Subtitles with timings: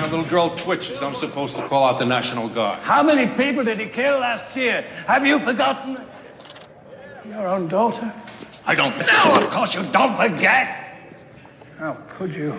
[0.00, 2.80] sign a little girl twitches, I'm supposed to call out the National Guard.
[2.80, 4.82] How many people did he kill last year?
[5.06, 5.98] Have you forgotten?
[7.28, 8.12] Your own daughter?
[8.66, 8.96] I don't.
[8.96, 10.76] No, of course you don't forget.
[11.78, 12.54] How could you?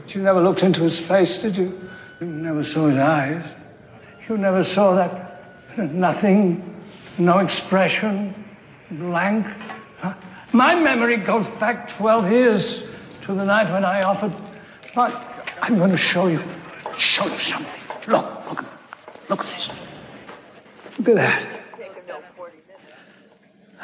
[0.00, 1.78] But you never looked into his face, did you?
[2.20, 3.44] You never saw his eyes.
[4.28, 5.42] You never saw that
[5.76, 6.80] nothing,
[7.18, 8.34] no expression,
[8.92, 9.46] blank.
[10.52, 12.90] My memory goes back 12 years
[13.22, 14.32] to the night when I offered.
[14.94, 15.14] But
[15.62, 16.42] I'm going to show you,
[16.98, 17.80] show you something.
[18.06, 18.64] Look, look,
[19.28, 19.70] look at this.
[20.98, 21.46] Look at that.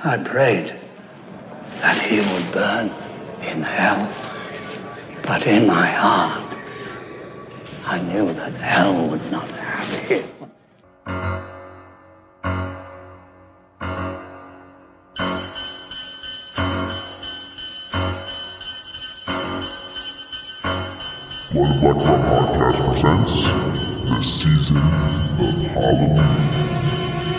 [0.05, 0.75] I prayed
[1.81, 2.91] that he would burn
[3.43, 4.13] in hell.
[5.23, 6.55] But in my heart,
[7.85, 10.25] I knew that hell would not have him.
[21.57, 23.45] Blood Black Rum Podcast presents
[24.11, 24.83] the season of
[25.73, 27.37] Halloween.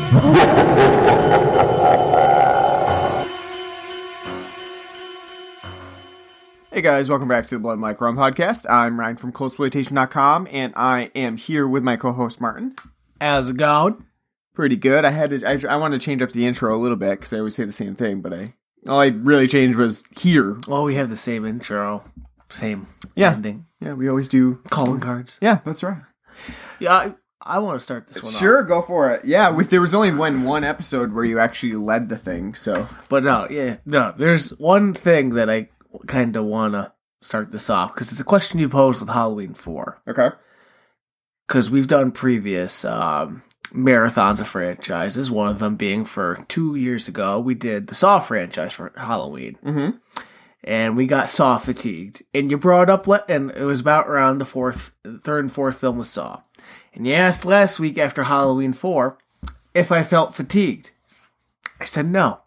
[6.71, 8.65] Hey guys, welcome back to the Blood Mike Rum Podcast.
[8.69, 12.75] I'm Ryan from ColdSploitation.com, and I am here with my co-host Martin.
[13.21, 14.03] How's it going?
[14.53, 15.05] Pretty good.
[15.05, 15.45] I had to.
[15.45, 17.63] I, I wanted to change up the intro a little bit because I always say
[17.63, 18.53] the same thing, but I
[18.87, 20.57] all I really changed was here.
[20.67, 22.03] Well, we have the same intro,
[22.49, 23.31] same Yeah.
[23.33, 23.66] ending.
[23.79, 24.59] Yeah, we always do.
[24.69, 25.37] Calling cards.
[25.41, 26.01] Yeah, that's right.
[26.79, 28.39] Yeah, I, I want to start this one off.
[28.39, 29.25] Sure, go for it.
[29.25, 32.87] Yeah, with there was only one one episode where you actually led the thing, so
[33.09, 34.13] But no, yeah, no.
[34.17, 35.69] There's one thing that I
[36.07, 39.53] kind of want to start this off because it's a question you posed with Halloween
[39.53, 40.01] 4.
[40.07, 40.29] okay.
[41.47, 47.07] Because we've done previous um, marathons of franchises, one of them being for two years
[47.07, 47.39] ago.
[47.39, 49.57] We did the Saw franchise for Halloween.
[49.65, 49.99] Mhm.
[50.67, 52.23] And we got Saw fatigued.
[52.33, 55.79] And you brought up, le- and it was about around the fourth, third and fourth
[55.79, 56.41] film with Saw.
[56.93, 59.17] And you asked last week after Halloween 4
[59.73, 60.91] if I felt fatigued.
[61.79, 62.41] I said no.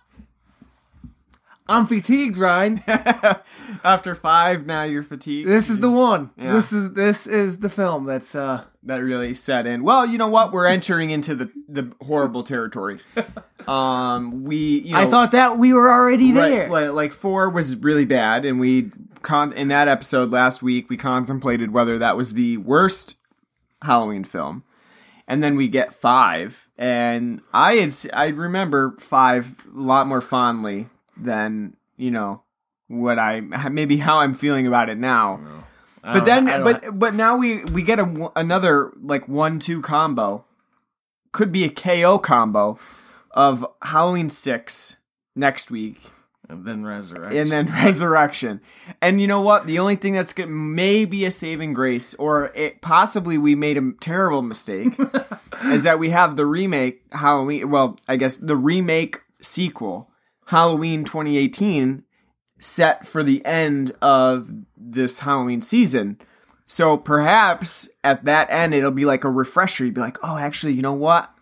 [1.70, 2.82] I'm fatigued, Ryan.
[3.84, 5.48] After five, now you're fatigued.
[5.48, 6.30] This is the one.
[6.36, 6.52] Yeah.
[6.54, 9.84] This is this is the film that's uh that really set in.
[9.84, 10.52] Well, you know what?
[10.52, 12.98] We're entering into the the horrible territory.
[13.68, 14.56] Um, we.
[14.80, 16.68] You know, I thought that we were already Right, there.
[16.70, 18.90] like, like four was really bad, and we
[19.22, 23.16] con in that episode last week we contemplated whether that was the worst
[23.82, 24.64] Halloween film,
[25.28, 30.88] and then we get five, and I had I remember five a lot more fondly
[31.22, 32.42] than you know
[32.88, 35.40] what I maybe how I'm feeling about it now.
[36.02, 40.44] But then, but but now we we get a another like one two combo,
[41.32, 42.78] could be a KO combo
[43.32, 44.96] of Halloween six
[45.36, 46.00] next week
[46.50, 47.38] and then resurrection.
[47.38, 48.60] and then resurrection.
[49.00, 49.66] And you know what?
[49.66, 53.92] The only thing that's good maybe a saving grace, or it possibly we made a
[54.00, 54.98] terrible mistake,
[55.66, 57.70] is that we have the remake Halloween.
[57.70, 60.09] Well, I guess the remake sequel
[60.50, 62.02] Halloween 2018
[62.58, 66.18] set for the end of this Halloween season.
[66.66, 69.84] So perhaps at that end it'll be like a refresher.
[69.84, 71.32] You'd be like, oh, actually, you know what?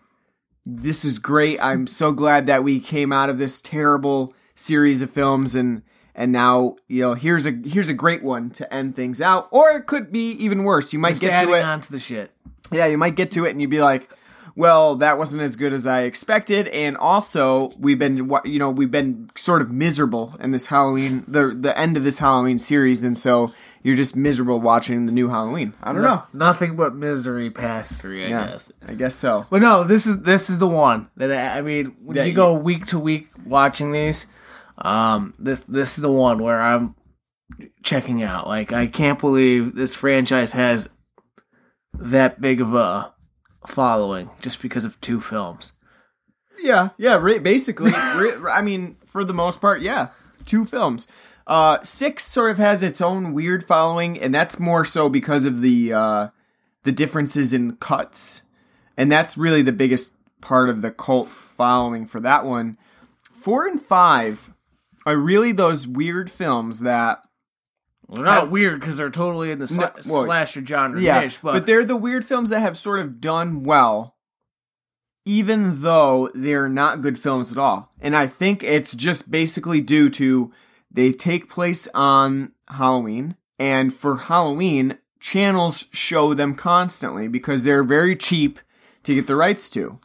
[0.63, 1.59] This is great.
[1.59, 5.81] I'm so glad that we came out of this terrible series of films and
[6.13, 9.47] and now you know here's a here's a great one to end things out.
[9.49, 10.93] Or it could be even worse.
[10.93, 11.63] You might Just get to it.
[11.63, 12.31] on to the shit.
[12.71, 14.07] Yeah, you might get to it and you'd be like,
[14.55, 16.67] well, that wasn't as good as I expected.
[16.69, 21.55] And also, we've been, you know, we've been sort of miserable in this Halloween, the
[21.57, 25.73] the end of this Halloween series, and so you're just miserable watching the new Halloween.
[25.81, 26.23] I don't know.
[26.33, 28.71] Nothing but misery past three, I Yeah, guess.
[28.85, 29.45] I guess so.
[29.49, 31.95] But no, this is this is the one that I, I mean.
[32.03, 34.27] When That you you- go week to week watching these,
[34.79, 36.95] um, this this is the one where I'm
[37.83, 38.47] checking out.
[38.47, 40.89] Like I can't believe this franchise has
[41.93, 43.13] that big of a
[43.67, 45.73] following just because of two films.
[46.61, 47.17] Yeah, yeah.
[47.17, 50.09] Basically, I mean, for the most part, yeah.
[50.45, 51.07] Two films.
[51.47, 55.61] Uh, six sort of has its own weird following, and that's more so because of
[55.61, 56.27] the uh,
[56.83, 58.43] the differences in cuts,
[58.95, 62.77] and that's really the biggest part of the cult following for that one.
[63.33, 64.51] Four and five
[65.05, 67.25] are really those weird films that
[68.11, 71.65] They're not weird because they're totally in the No, well, slasher genre yeah, but, but,
[71.65, 74.15] they're the weird films that have sort of done well,
[75.25, 77.91] even though they're not good films at all.
[77.99, 80.51] And I think it's just basically due to
[80.89, 88.15] they take place on Halloween, and for Halloween, channels show them constantly because they're very
[88.15, 88.59] cheap
[89.03, 89.99] to get the rights to.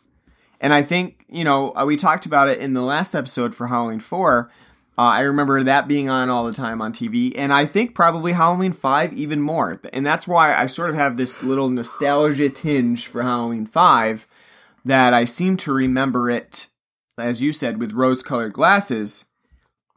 [0.61, 3.67] And I think, you know, uh, we talked about it in the last episode for
[3.67, 4.51] Halloween 4.
[4.97, 8.33] Uh, I remember that being on all the time on TV, and I think probably
[8.33, 9.81] Halloween 5 even more.
[9.93, 14.27] And that's why I sort of have this little nostalgia tinge for Halloween 5
[14.85, 16.69] that I seem to remember it,
[17.19, 19.25] as you said, with rose colored glasses.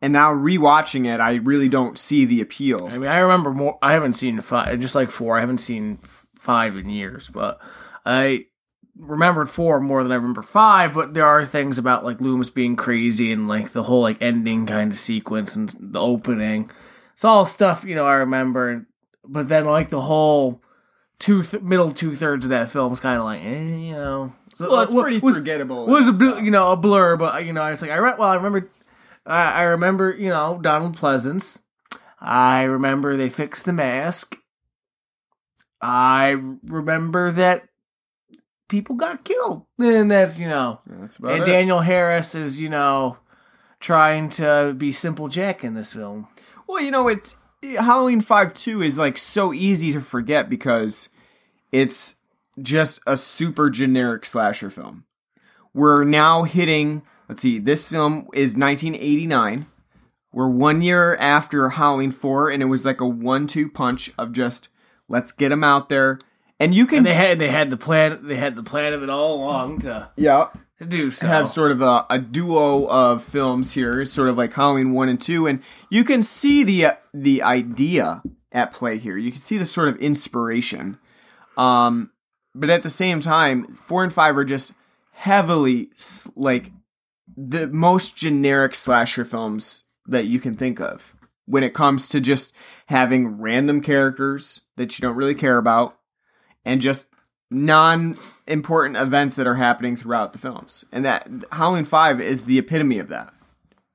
[0.02, 2.88] And now rewatching it, I really don't see the appeal.
[2.88, 3.78] I mean, I remember more.
[3.82, 5.38] I haven't seen five, just like four.
[5.38, 7.60] I haven't seen f- five in years, but
[8.06, 8.46] I
[9.00, 10.94] remembered four more than I remember five.
[10.94, 14.66] But there are things about like Loomis being crazy and like the whole like ending
[14.66, 16.70] kind of sequence and the opening.
[17.14, 18.86] It's all stuff you know I remember.
[19.26, 20.62] But then like the whole
[21.20, 24.34] two th- middle two thirds of that film is kind of like eh, you know.
[24.56, 25.86] So, Well, it's wa- pretty was- forgettable.
[25.86, 28.14] Was a bl- you know a blur, but you know I was like I re-
[28.18, 28.70] well I remember
[29.26, 31.60] I I remember you know Donald Pleasence.
[32.20, 34.38] I remember they fixed the mask.
[35.82, 36.30] I
[36.64, 37.68] remember that
[38.68, 41.46] people got killed, and that's you know, That's about and it.
[41.46, 43.18] Danielle Harris is you know
[43.80, 46.28] trying to be simple Jack in this film.
[46.68, 51.10] Well, you know, it's Halloween 5 2 is like so easy to forget because
[51.72, 52.16] it's
[52.62, 55.06] just a super generic slasher film.
[55.74, 59.68] We're now hitting, let's see, this film is 1989.
[60.34, 64.34] We're one year after Halloween 4, and it was like a one two punch of
[64.34, 64.70] just
[65.08, 66.20] let's get them out there.
[66.60, 69.04] And you can And they had they had the plan they had the plan of
[69.04, 70.50] it all along to, yeah,
[70.80, 71.28] to do so.
[71.28, 75.22] have sort of a, a duo of films here, sort of like Halloween one and
[75.22, 79.18] two, and you can see the the idea at play here.
[79.18, 80.98] You can see the sort of inspiration,
[81.58, 82.12] um,
[82.56, 84.74] but at the same time, four and five are just
[85.12, 85.90] heavily
[86.36, 86.72] like
[87.36, 91.16] the most generic slasher films that you can think of
[91.46, 92.54] when it comes to just
[92.88, 95.98] having random characters that you don't really care about
[96.68, 97.08] and just
[97.50, 100.84] non-important events that are happening throughout the films.
[100.92, 103.34] And that Halloween 5 is the epitome of that.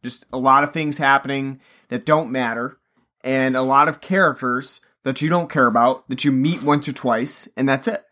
[0.03, 2.79] Just a lot of things happening that don't matter
[3.23, 6.93] and a lot of characters that you don't care about that you meet once or
[6.93, 8.05] twice and that's it.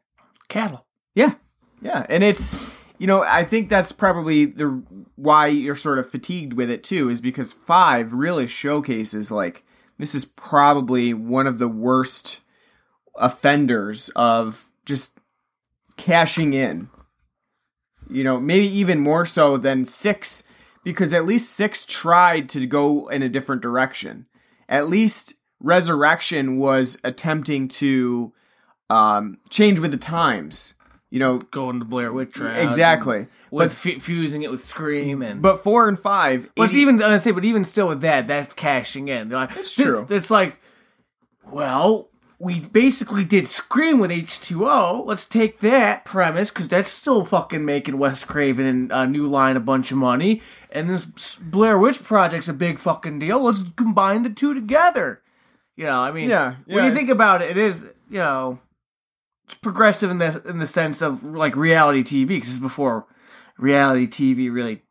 [0.48, 0.86] cattle.
[1.14, 1.34] Yeah.
[1.82, 2.54] Yeah, and it's
[2.98, 4.82] you know, I think that's probably the
[5.16, 9.64] why you're sort of fatigued with it too is because 5 really showcases like
[9.98, 12.42] this is probably one of the worst
[13.16, 15.18] offenders of just
[15.96, 16.88] cashing in.
[18.08, 20.42] You know, maybe even more so than 6
[20.82, 24.26] because at least 6 tried to go in a different direction.
[24.68, 28.32] At least Resurrection was attempting to
[28.88, 30.74] um, change with the times.
[31.10, 32.56] You know, Going to Blair Witch route.
[32.58, 33.26] exactly.
[33.50, 36.82] With But f- fusing it with Scream and but four and five, But it's 80
[36.82, 39.28] even I say, but even still with that, that's cashing in.
[39.28, 40.06] They're like, It's true.
[40.08, 40.58] It's like,
[41.50, 42.09] well,
[42.42, 45.04] we basically did Scream with H two O.
[45.06, 49.56] Let's take that premise because that's still fucking making Wes Craven and uh, New Line
[49.56, 50.40] a bunch of money,
[50.72, 53.40] and this Blair Witch Project's a big fucking deal.
[53.40, 55.20] Let's combine the two together.
[55.76, 58.58] You know, I mean, Yeah, when you think about it, it is you know,
[59.44, 63.06] it's progressive in the in the sense of like reality TV because this is before
[63.58, 64.82] reality TV really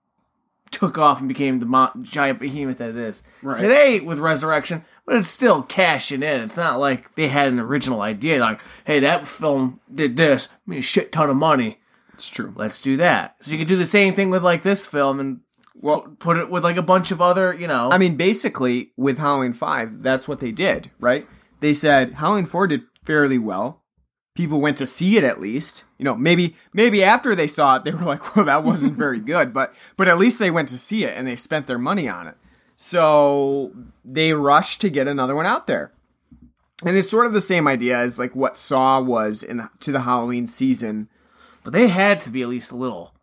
[0.71, 3.59] took off and became the mo- giant behemoth that it is Right.
[3.59, 6.41] today with Resurrection, but it's still cashing in.
[6.41, 10.77] It's not like they had an original idea like, hey, that film did this, made
[10.77, 11.79] a shit ton of money.
[12.13, 12.53] it's true.
[12.55, 13.35] Let's do that.
[13.41, 15.39] So you could do the same thing with like this film and
[15.73, 17.89] Well, put it with like a bunch of other, you know.
[17.91, 21.27] I mean, basically, with Halloween 5, that's what they did, right?
[21.59, 23.81] They said Halloween 4 did fairly well.
[24.35, 25.85] People went to see it at least.
[25.97, 29.19] You know, maybe maybe after they saw it, they were like, "Well, that wasn't very
[29.19, 32.07] good," but but at least they went to see it and they spent their money
[32.07, 32.35] on it.
[32.81, 33.73] So
[34.05, 35.91] they rushed to get another one out there.
[36.85, 39.99] And it's sort of the same idea as like what Saw was in to the
[39.99, 41.09] Halloween season.
[41.65, 43.13] but they had to be at least a little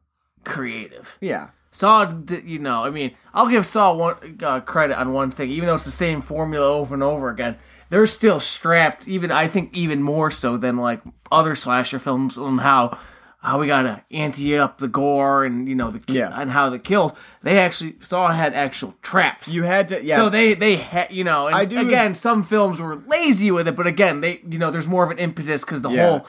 [0.44, 1.16] creative.
[1.22, 1.48] Yeah.
[1.70, 2.12] Saw,
[2.44, 5.76] you know, I mean, I'll give Saw one uh, credit on one thing, even though
[5.76, 7.56] it's the same formula over and over again.
[7.88, 11.00] They're still strapped, even I think, even more so than like
[11.32, 12.98] other slasher films on how
[13.46, 16.30] how we gotta ante up the gore and you know the Yeah.
[16.38, 17.12] and how the kills.
[17.42, 19.48] They actually Saw had actual traps.
[19.54, 20.16] You had to yeah.
[20.16, 23.68] So they they had you know, and I do- again, some films were lazy with
[23.68, 26.08] it, but again, they you know, there's more of an impetus because the Yeah.
[26.08, 26.26] whole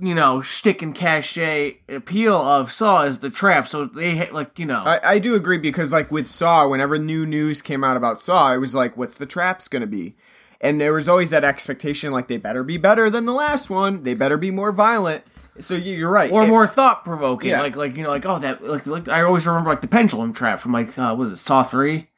[0.00, 3.66] you know shtick and cachet appeal of Saw is the trap.
[3.68, 7.24] So they like you know, I, I do agree because like with Saw, whenever new
[7.24, 10.16] news came out about Saw, it was like, what's the traps gonna be?
[10.60, 14.02] And there was always that expectation, like they better be better than the last one.
[14.02, 15.24] They better be more violent.
[15.60, 16.30] So you- you're right.
[16.32, 17.60] or It- more thought provoking, Yeah.
[17.62, 20.32] like like you know, like oh that like, like I always remember like the pendulum
[20.32, 22.08] trap from like uh, what was it Saw three,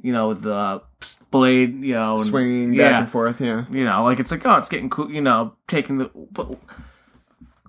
[0.00, 0.82] you know, with the
[1.30, 3.40] blade, you know, and, swinging yeah, back and forth.
[3.40, 3.64] Yeah.
[3.70, 6.56] you know, like it's like oh, it's getting cool, you know, taking the but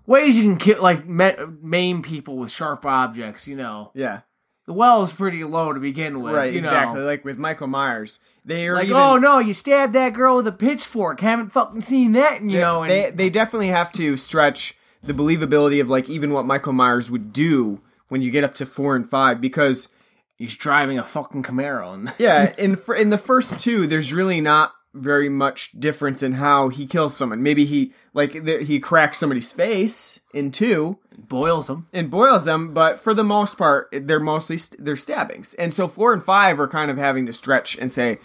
[0.05, 3.91] ways you can kill like ma- maim people with sharp objects, you know.
[3.93, 4.21] Yeah.
[4.65, 6.35] the well is pretty low to begin with.
[6.35, 6.67] right, you know?
[6.69, 7.01] exactly.
[7.01, 10.47] Like with Michael Myers, they are Like, even, oh no, you stabbed that girl with
[10.47, 11.19] a pitchfork.
[11.19, 12.83] Haven't fucking seen that, you know.
[12.83, 17.09] And they they definitely have to stretch the believability of like even what Michael Myers
[17.09, 19.89] would do when you get up to four and five because
[20.35, 21.93] he's driving a fucking Camaro.
[21.93, 26.69] And yeah, in in the first two, there's really not very much difference in how
[26.69, 27.43] he kills someone.
[27.43, 31.87] Maybe he like the, he cracks somebody's face in two and boils them.
[31.93, 35.53] and boils them, but for the most part, they're mostly st- they're stabbings.
[35.55, 38.17] And so four and five are kind of having to stretch and say.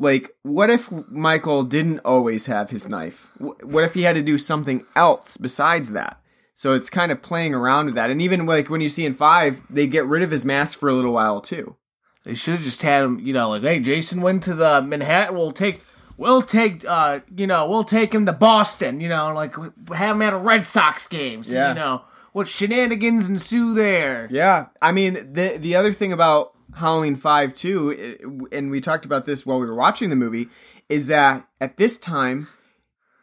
[0.00, 3.30] Like, what if Michael didn't always have his knife?
[3.38, 6.20] What if he had to do something else besides that?
[6.54, 8.08] So it's kind of playing around with that.
[8.10, 10.88] And even like when you see in five, they get rid of his mask for
[10.88, 11.76] a little while too.
[12.24, 15.34] They should have just had him, you know, like, hey, Jason went to the Manhattan.
[15.36, 15.82] We'll take,
[16.16, 19.00] we'll take, uh, you know, we'll take him to Boston.
[19.00, 19.54] You know, like
[19.94, 21.44] have him at a Red Sox game.
[21.44, 21.68] So, Yeah.
[21.70, 22.02] you know,
[22.32, 24.28] what shenanigans ensue there?
[24.30, 29.26] Yeah, I mean the the other thing about Halloween Five too, and we talked about
[29.26, 30.48] this while we were watching the movie,
[30.88, 32.48] is that at this time,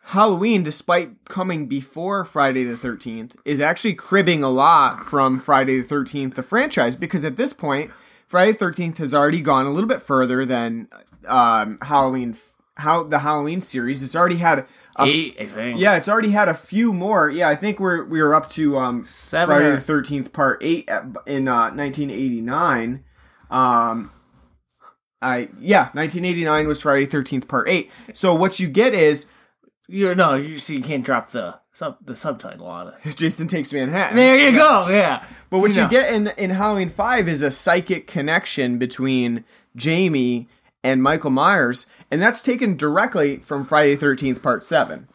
[0.06, 5.88] Halloween, despite coming before Friday the Thirteenth, is actually cribbing a lot from Friday the
[5.88, 7.92] Thirteenth, the franchise, because at this point,
[8.28, 10.88] Friday the Thirteenth has already gone a little bit further than
[11.26, 12.38] um, Halloween.
[12.76, 14.60] How the Halloween series, it's already had.
[15.00, 15.36] A, Eight,
[15.78, 17.28] yeah, it's already had a few more.
[17.28, 20.88] Yeah, I think we're we were up to um Seven Friday the Thirteenth Part Eight
[21.26, 23.04] in uh, 1989.
[23.50, 24.12] Um,
[25.22, 27.90] I yeah, 1989 was Friday the Thirteenth Part Eight.
[28.14, 29.26] So what you get is
[29.88, 33.16] You're no, you see, you can't drop the sub the subtitle on it.
[33.16, 34.16] Jason takes Manhattan.
[34.16, 34.88] There you go.
[34.90, 35.24] Yeah.
[35.50, 40.48] But what you, get in in Halloween Five is a psychic connection between Jamie
[40.84, 45.08] and Michael Myers, and that's taken directly from Friday the Thirteenth Part Seven.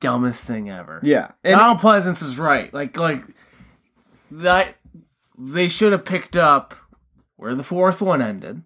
[0.00, 1.00] dumbest thing ever.
[1.02, 2.72] Yeah, and Donald Pleasence was right.
[2.72, 3.24] Like like
[4.30, 4.76] that
[5.36, 6.74] they should have picked up
[7.44, 8.62] where the fourth one ended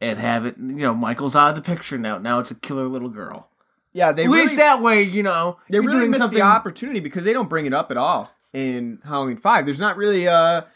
[0.00, 2.16] and have it you know, Michael's out of the picture now.
[2.16, 3.50] Now it's a killer little girl.
[3.92, 6.44] yeah, they At really, least that way, you know, they you're really missed something the
[6.44, 9.64] opportunity because they don't bring it up at all in Halloween Five.
[9.64, 10.66] There's not really a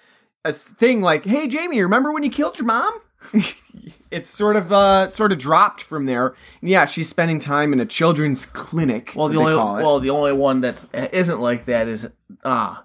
[0.44, 3.00] a thing like, "Hey, Jamie, remember when you killed your mom?"
[4.10, 6.34] it's sort of uh sort of dropped from there.
[6.60, 9.12] And yeah, she's spending time in a children's clinic.
[9.14, 12.08] Well, the only well, the only one that isn't like that is
[12.44, 12.84] ah,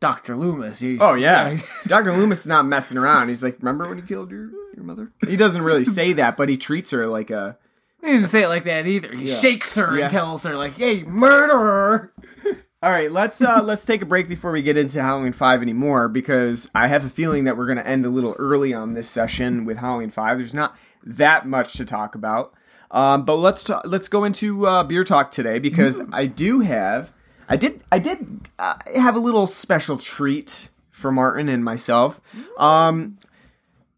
[0.00, 0.78] Doctor Loomis.
[0.80, 2.12] He- Oh yeah, Dr.
[2.12, 3.28] Loomis is not messing around.
[3.28, 6.48] He's like, "Remember when he killed your your mother?" He doesn't really say that, but
[6.48, 7.56] he treats her like a
[8.02, 9.14] he didn't say it like that either.
[9.14, 10.04] He shakes her Yeah.
[10.04, 12.12] and tells her like, "Hey, murderer!"
[12.82, 16.08] All right, let's uh let's take a break before we get into Halloween 5 anymore
[16.08, 19.06] because I have a feeling that we're going to end a little early on this
[19.10, 20.38] session with Halloween 5.
[20.38, 22.54] There's not that much to talk about.
[22.90, 27.12] Um, but let's ta- let's go into uh, beer talk today because I do have
[27.50, 32.20] I did I did uh, have a little special treat for Martin and myself.
[32.56, 33.18] Um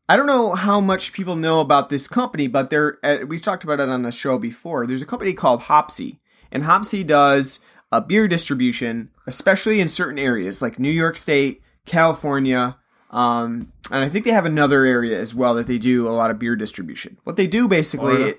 [0.09, 3.64] I don't know how much people know about this company, but there uh, we've talked
[3.64, 4.87] about it on the show before.
[4.87, 7.61] There's a company called Hopsy, and Hopsy does
[7.92, 12.76] a beer distribution, especially in certain areas like New York State, California,
[13.12, 16.30] um, and I think they have another area as well that they do a lot
[16.30, 17.18] of beer distribution.
[17.25, 18.38] What they do basically, Florida.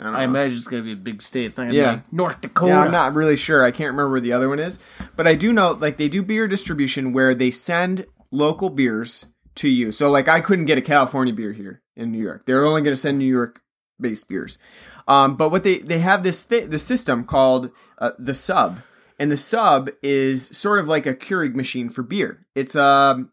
[0.00, 1.46] I I imagine it's gonna be a big state.
[1.46, 1.90] It's not gonna Yeah.
[1.90, 2.72] be like North Dakota.
[2.72, 3.64] Yeah, I'm not really sure.
[3.64, 4.78] I can't remember where the other one is,
[5.16, 9.68] but I do know like they do beer distribution where they send local beers to
[9.68, 9.92] you.
[9.92, 12.44] So like I couldn't get a California beer here in New York.
[12.46, 13.60] They're only going to send New York
[14.00, 14.58] based beers.
[15.06, 18.80] Um, but what they they have this th- the system called uh, the sub,
[19.18, 22.46] and the sub is sort of like a Keurig machine for beer.
[22.56, 23.30] It's um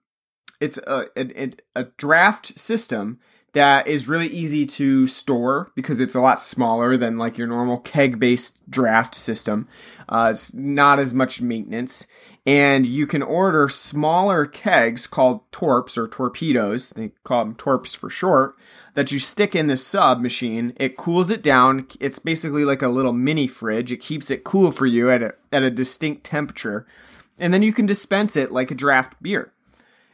[0.59, 3.19] it's a, a, a draft system
[3.53, 7.79] that is really easy to store because it's a lot smaller than like your normal
[7.79, 9.67] keg based draft system.
[10.07, 12.07] Uh, it's not as much maintenance.
[12.45, 16.89] And you can order smaller kegs called torps or torpedoes.
[16.91, 18.55] They call them torps for short.
[18.93, 20.73] That you stick in the sub machine.
[20.77, 21.87] It cools it down.
[21.99, 23.91] It's basically like a little mini fridge.
[23.91, 26.87] It keeps it cool for you at a, at a distinct temperature.
[27.39, 29.53] And then you can dispense it like a draft beer.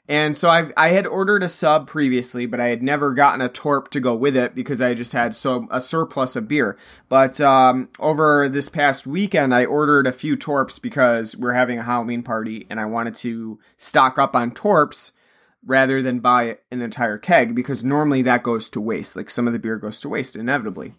[0.07, 3.49] And so I I had ordered a sub previously, but I had never gotten a
[3.49, 6.77] torp to go with it because I just had so a surplus of beer.
[7.09, 11.83] But um, over this past weekend, I ordered a few torps because we're having a
[11.83, 15.11] Halloween party, and I wanted to stock up on torps
[15.65, 19.15] rather than buy an entire keg because normally that goes to waste.
[19.15, 20.95] Like some of the beer goes to waste inevitably.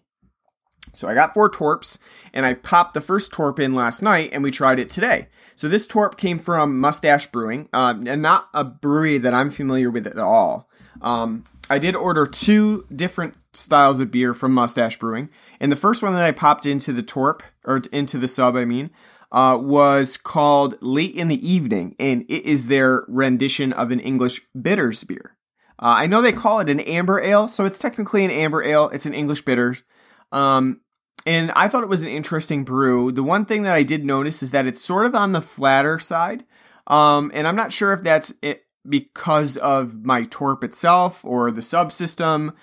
[0.99, 1.97] So I got four torps
[2.33, 5.29] and I popped the first torp in last night and we tried it today.
[5.55, 9.89] So this torp came from Mustache Brewing, um, and not a brewery that I'm familiar
[9.89, 10.69] with at all.
[11.01, 15.29] Um, I did order two different styles of beer from Mustache Brewing,
[15.59, 18.65] and the first one that I popped into the torp or into the sub, I
[18.65, 18.89] mean,
[19.31, 24.41] uh, was called Late in the Evening, and it is their rendition of an English
[24.59, 25.37] bitters beer.
[25.77, 28.89] Uh, I know they call it an amber ale, so it's technically an amber ale.
[28.89, 29.83] It's an English bitters.
[30.31, 30.81] Um,
[31.29, 33.11] and I thought it was an interesting brew.
[33.11, 35.99] The one thing that I did notice is that it's sort of on the flatter
[35.99, 36.43] side.
[36.87, 41.61] Um, and I'm not sure if that's it because of my torp itself or the
[41.61, 42.53] subsystem.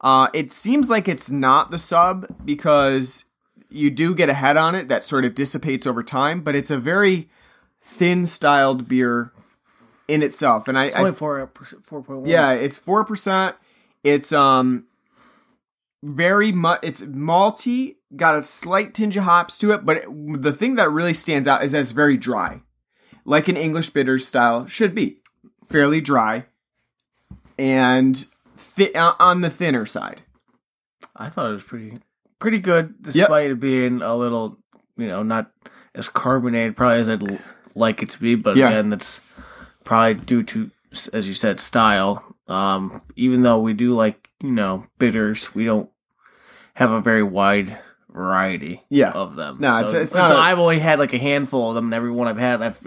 [0.00, 3.26] Uh, it seems like it's not the sub because
[3.70, 6.70] you do get a head on it that sort of dissipates over time, but it's
[6.70, 7.28] a very
[7.80, 9.32] thin styled beer
[10.08, 10.66] in itself.
[10.68, 11.50] And I, It's I only four
[11.84, 12.28] four point one.
[12.28, 13.54] yeah, it's four percent.
[14.02, 14.86] It's um
[16.02, 16.80] very much.
[16.82, 20.90] It's malty, got a slight tinge of hops to it, but it- the thing that
[20.90, 22.60] really stands out is that it's very dry,
[23.24, 25.18] like an English bitter style should be,
[25.68, 26.44] fairly dry,
[27.58, 30.22] and thi- uh, on the thinner side.
[31.14, 31.98] I thought it was pretty
[32.38, 34.58] pretty good, despite it being a little,
[34.96, 35.50] you know, not
[35.94, 37.38] as carbonated probably as I'd l-
[37.74, 38.34] like it to be.
[38.34, 38.68] But Yeah.
[38.68, 39.20] again, that's
[39.84, 40.70] probably due to,
[41.14, 42.22] as you said, style.
[42.46, 45.88] Um, even though we do like, you know, bitters, we don't
[46.74, 47.78] have a very wide
[48.16, 49.10] variety Yeah.
[49.10, 49.58] of them.
[49.60, 51.94] No, so, it's- it's not a- I've only had like a handful of them, and
[51.94, 52.80] every one I've had, I've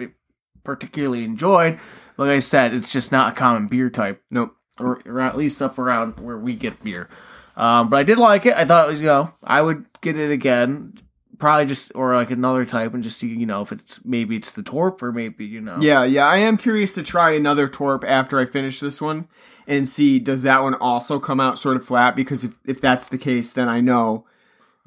[0.63, 1.79] particularly enjoyed.
[2.17, 4.55] Like I said, it's just not a common beer type Nope.
[4.79, 7.07] or, or at least up around where we get beer.
[7.55, 8.55] Um, but I did like it.
[8.55, 10.93] I thought it was, you know, I would get it again,
[11.37, 14.51] probably just or like another type, and just see, you know, if it's maybe it's
[14.51, 16.25] the Torp or maybe you know, Yeah, yeah.
[16.25, 19.27] I am curious to try another Torp after I finish this one
[19.67, 22.15] and see does that one also come out sort of flat?
[22.15, 24.25] Because if, if that's the case, then I know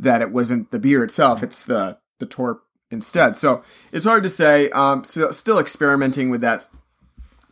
[0.02, 3.36] that it wasn't the beer itself; it's the the Torp instead.
[3.36, 4.68] So it's hard to say.
[4.70, 6.68] Um, so still experimenting with that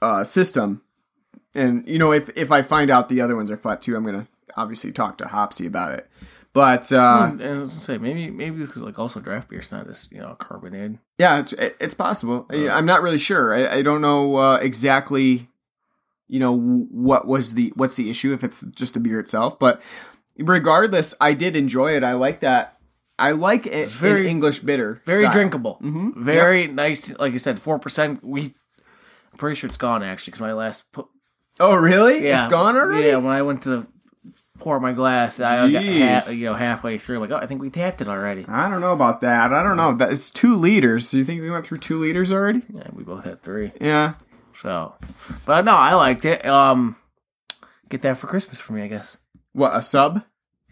[0.03, 0.83] uh, system,
[1.55, 4.05] and you know, if if I find out the other ones are flat too, I'm
[4.05, 6.09] gonna obviously talk to Hopsy about it.
[6.53, 9.71] But uh, And, and I was gonna say maybe maybe because like also draft beer's
[9.71, 10.99] not as you know carbonated.
[11.19, 12.47] Yeah, it's it's possible.
[12.51, 13.55] I- I'm not really sure.
[13.55, 15.49] I, I don't know uh, exactly,
[16.29, 19.59] you know, what was the what's the issue if it's just the beer itself.
[19.61, 19.81] But
[20.41, 22.05] regardless, I did enjoy it.
[22.05, 22.77] I like that.
[23.19, 25.01] I like it very- in English bitter.
[25.05, 25.33] Very style.
[25.33, 25.79] drinkable.
[25.83, 26.25] Mm-hmm.
[26.25, 27.17] Very nice.
[27.19, 28.25] Like you said, four percent.
[28.25, 28.55] We.
[29.33, 31.07] I'm pretty sure it's gone actually because my last put
[31.61, 32.25] Oh, really?
[32.27, 33.09] yeah It's gone already.
[33.09, 33.87] Yeah, when I went to
[34.59, 37.17] pour my glass, I got you know halfway through.
[37.17, 38.45] I'm like, oh, I think we tapped it already.
[38.49, 39.53] I don't know about that.
[39.53, 39.95] I don't know.
[39.95, 41.11] That it's two liters.
[41.11, 42.63] Do you think we went through two liters already?
[42.75, 43.73] Yeah, we both had three.
[43.81, 44.15] Yeah.
[44.55, 44.95] So,
[45.47, 46.45] but no, I liked it.
[46.47, 46.97] Um,
[47.89, 49.19] get that for Christmas for me, I guess.
[49.53, 50.23] What a sub?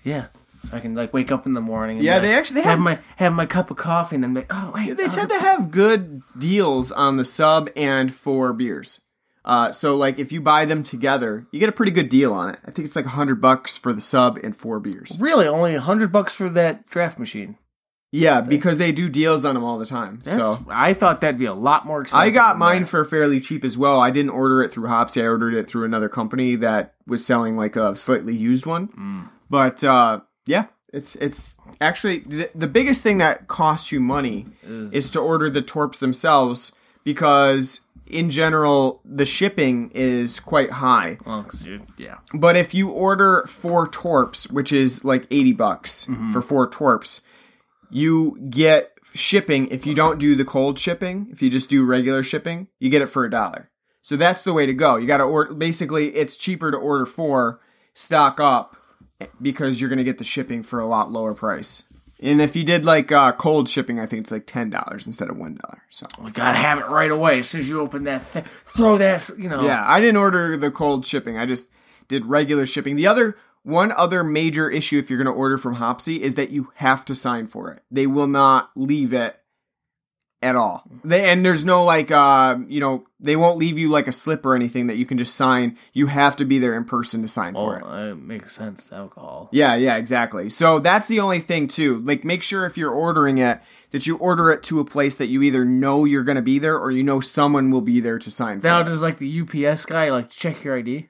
[0.04, 0.26] Yeah,
[0.68, 1.98] so I can like wake up in the morning.
[1.98, 4.24] And, Yeah, like, they actually- they have have- my have my cup of coffee, and
[4.24, 8.12] then be, oh wait, They uh, tend to have good deals on the sub and
[8.14, 9.00] for beers.
[9.44, 12.50] Uh, so like if you buy them together, you get a pretty good deal on
[12.50, 12.58] it.
[12.66, 15.16] I think it's like a hundred bucks for the sub and four beers.
[15.18, 17.56] really only a hundred bucks for that draft machine.
[18.11, 20.20] Yeah, because they do deals on them all the time.
[20.24, 22.26] That's, so I thought that'd be a lot more expensive.
[22.26, 22.88] I got than mine that.
[22.88, 24.00] for fairly cheap as well.
[24.00, 25.20] I didn't order it through Hopsy.
[25.22, 29.28] I ordered it through another company that was selling like a slightly used one.
[29.50, 35.11] But uh, yeah, it's it's actually the, the biggest thing that costs you money is,
[35.12, 36.72] to order the torps themselves
[37.04, 41.18] because in general the shipping is quite high.
[41.26, 46.32] Well, you- yeah, But if you order four torps, which is like 80 bucks Mm-hmm.
[46.32, 47.20] for four torps,
[47.90, 49.68] you get shipping.
[49.68, 53.02] If you don't do the cold shipping, if you just do regular shipping, you get
[53.02, 53.70] it for a dollar.
[54.02, 54.96] So that's the way to go.
[54.96, 57.61] You got to order, basically, it's cheaper to order four,
[57.94, 58.76] stock up,
[59.40, 61.85] because you're going to get the shipping for a lot lower price.
[62.20, 65.37] And if you did like uh, cold shipping, I think it's like $10 instead of
[65.37, 65.59] $1.
[65.90, 66.07] So.
[66.20, 68.24] we gotta have it right away as soon as you open that.
[68.24, 68.44] Thing.
[68.64, 69.62] Throw that, you know.
[69.62, 71.38] Yeah, I didn't order the cold shipping.
[71.38, 71.70] I just
[72.09, 72.96] did regular shipping.
[72.96, 76.50] The other one other major issue if you're going to order from Hopsy is that
[76.50, 77.83] you have to sign for it.
[77.90, 79.38] They will not leave it
[80.40, 80.85] at all.
[81.05, 84.46] They and there's no like uh, you know, they won't leave you like a slip
[84.46, 85.77] or anything that you can just sign.
[85.92, 88.11] You have to be there in person to sign Oh, for it.
[88.11, 88.92] it makes sense.
[88.92, 89.48] Alcohol.
[89.53, 90.48] Yeah, yeah, exactly.
[90.48, 91.98] So that's the only thing too.
[92.01, 95.27] Like make sure if you're ordering it that you order it to a place that
[95.29, 98.18] you either know you're going to be there or you know someone will be there
[98.18, 101.09] to sign for Now, does like the UPS guy like check your ID?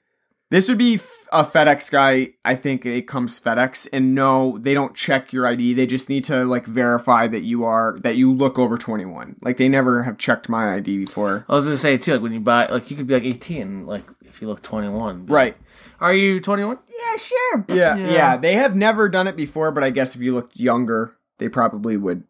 [0.51, 0.95] This would be
[1.31, 2.31] a FedEx guy.
[2.43, 5.75] I think it comes FedEx, and no, they don't check your ID.
[5.75, 9.37] They just need to like verify that you are that you look over twenty one.
[9.43, 11.45] Like they never have checked my ID before.
[11.49, 13.85] I was gonna say too, like when you buy, like you could be like eighteen,
[13.85, 15.27] like if you look twenty one.
[15.27, 15.55] Right.
[16.01, 16.79] Are you twenty one?
[16.89, 17.65] Yeah, sure.
[17.69, 21.17] Yeah, yeah, They have never done it before, but I guess if you looked younger,
[21.37, 22.25] they probably would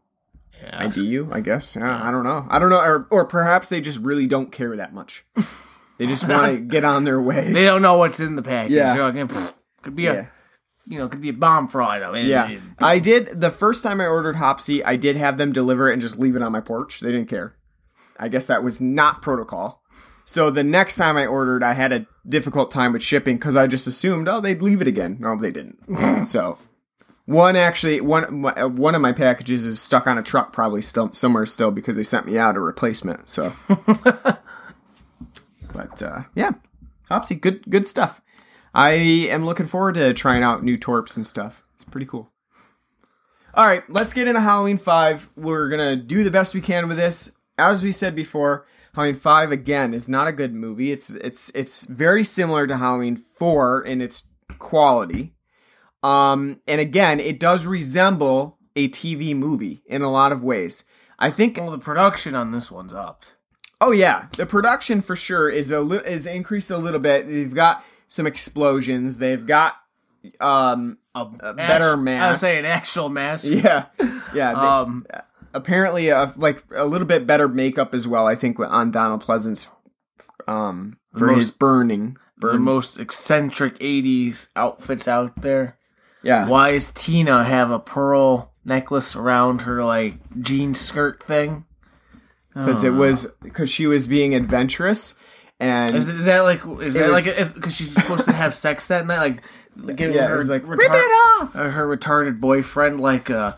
[0.61, 0.87] Yeah.
[0.87, 1.29] ID you.
[1.31, 1.77] I guess.
[1.77, 2.47] Yeah, I don't know.
[2.51, 5.25] I don't know, or or perhaps they just really don't care that much.
[5.99, 7.53] they just want to get on their way.
[7.53, 8.73] They don't know what's in the package.
[8.73, 8.95] Yeah.
[8.95, 10.13] They're like, "Eh, pfft, could be Yeah.
[10.13, 10.27] a
[10.91, 12.15] you know, could be a bomb for all I know.
[12.15, 13.41] And- Yeah, and- I did.
[13.43, 16.35] The first time I ordered Hopsy, I did have them deliver it and just leave
[16.35, 17.01] it on my porch.
[17.01, 17.55] They didn't care.
[18.19, 19.83] I guess that was not protocol.
[20.25, 23.67] So the next time I ordered, I had a difficult time with shipping because I
[23.67, 25.19] just assumed, oh, they'd leave it again.
[25.21, 26.25] No, they didn't.
[26.27, 26.57] so
[27.27, 31.45] one actually, one one of my packages is stuck on a truck, probably still somewhere
[31.45, 33.29] still because they sent me out a replacement.
[33.29, 33.53] So,
[35.79, 36.53] but uh, yeah,
[37.09, 38.21] Hopsy, good good stuff.
[38.75, 41.63] I am looking forward to trying out new torps and stuff.
[41.75, 42.33] It's pretty cool.
[43.55, 45.31] All right, let's get into Halloween 5.
[45.37, 47.33] We're going to do the best we can with this.
[47.57, 50.93] As we said before, Halloween 5 again is not a good movie.
[50.93, 54.27] It's it's it's very similar to Halloween 4 in its
[54.59, 55.35] quality.
[56.03, 60.85] Um and again, it does resemble a TV movie in a lot of ways.
[61.19, 63.25] I think well, the production on this one's up.
[63.81, 67.27] Oh yeah, the production for sure is a li- is increased a little bit.
[67.29, 69.19] They've got some explosions.
[69.19, 69.75] They've got
[70.41, 72.23] um A, better mask.
[72.25, 73.47] I would say an actual mask.
[73.49, 73.87] yeah
[74.35, 74.53] yeah.
[74.53, 75.07] they- Um,
[75.55, 78.27] apparently a, like a little bit better makeup as well.
[78.27, 79.69] I think on Donald Pleasence
[80.47, 85.77] um for most- his burning the most eccentric '80s outfits out there.
[86.23, 91.65] yeah Why does Tina have a pearl necklace around her like jean skirt thing?
[92.59, 95.15] Because it was because she was being adventurous
[95.61, 98.89] and Is, is that like is that was- like because she's supposed to have sex
[98.89, 99.19] that night?
[99.77, 103.31] Like giving Yeah, it her was like, "Rip it off!" uh, her retarded boyfriend like
[103.31, 103.55] uh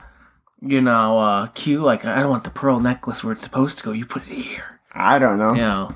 [0.63, 3.85] you know uh cue like I don't want the pearl necklace where it's supposed to
[3.85, 3.93] go.
[3.93, 4.81] You put it here.
[4.93, 5.53] I don't know.
[5.55, 5.95] You know.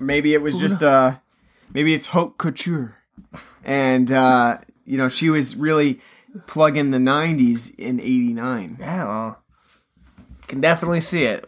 [0.00, 1.16] maybe it was just uh
[1.74, 2.96] maybe it's haute couture
[3.64, 6.00] and uh you know she was really
[6.46, 9.38] plugging the 90s in 89 Yeah, well,
[10.48, 11.44] can definitely see it.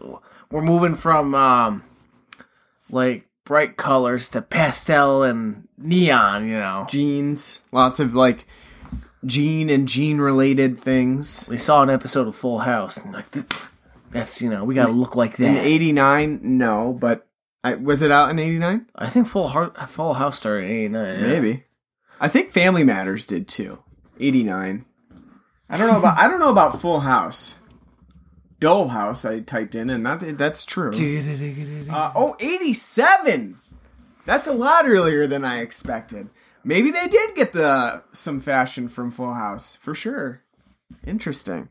[0.51, 1.85] We're moving from um,
[2.91, 6.49] like bright colors to pastel and neon.
[6.49, 7.63] You know, jeans.
[7.73, 8.47] Lots of like
[9.25, 11.49] jean and jean related things.
[11.51, 13.27] We saw an episode of Full House, and like
[14.11, 15.47] that's you know we gotta look like that.
[15.47, 17.27] in 89 no but
[17.63, 21.23] I, was it out in 89 I think Full Heart, Full House started in '89.
[21.23, 21.65] maybe.
[22.21, 23.81] I think family matters did too.
[24.19, 24.85] 89
[25.71, 27.58] i don't know about i don't know about full house
[28.61, 30.93] Dull House I typed in and that that's true.
[31.91, 33.59] Uh, oh, 87!
[34.25, 36.29] That's a lot earlier than I expected.
[36.65, 40.43] Maybe they did get the some fashion from Full House, for sure.
[41.07, 41.69] Interesting.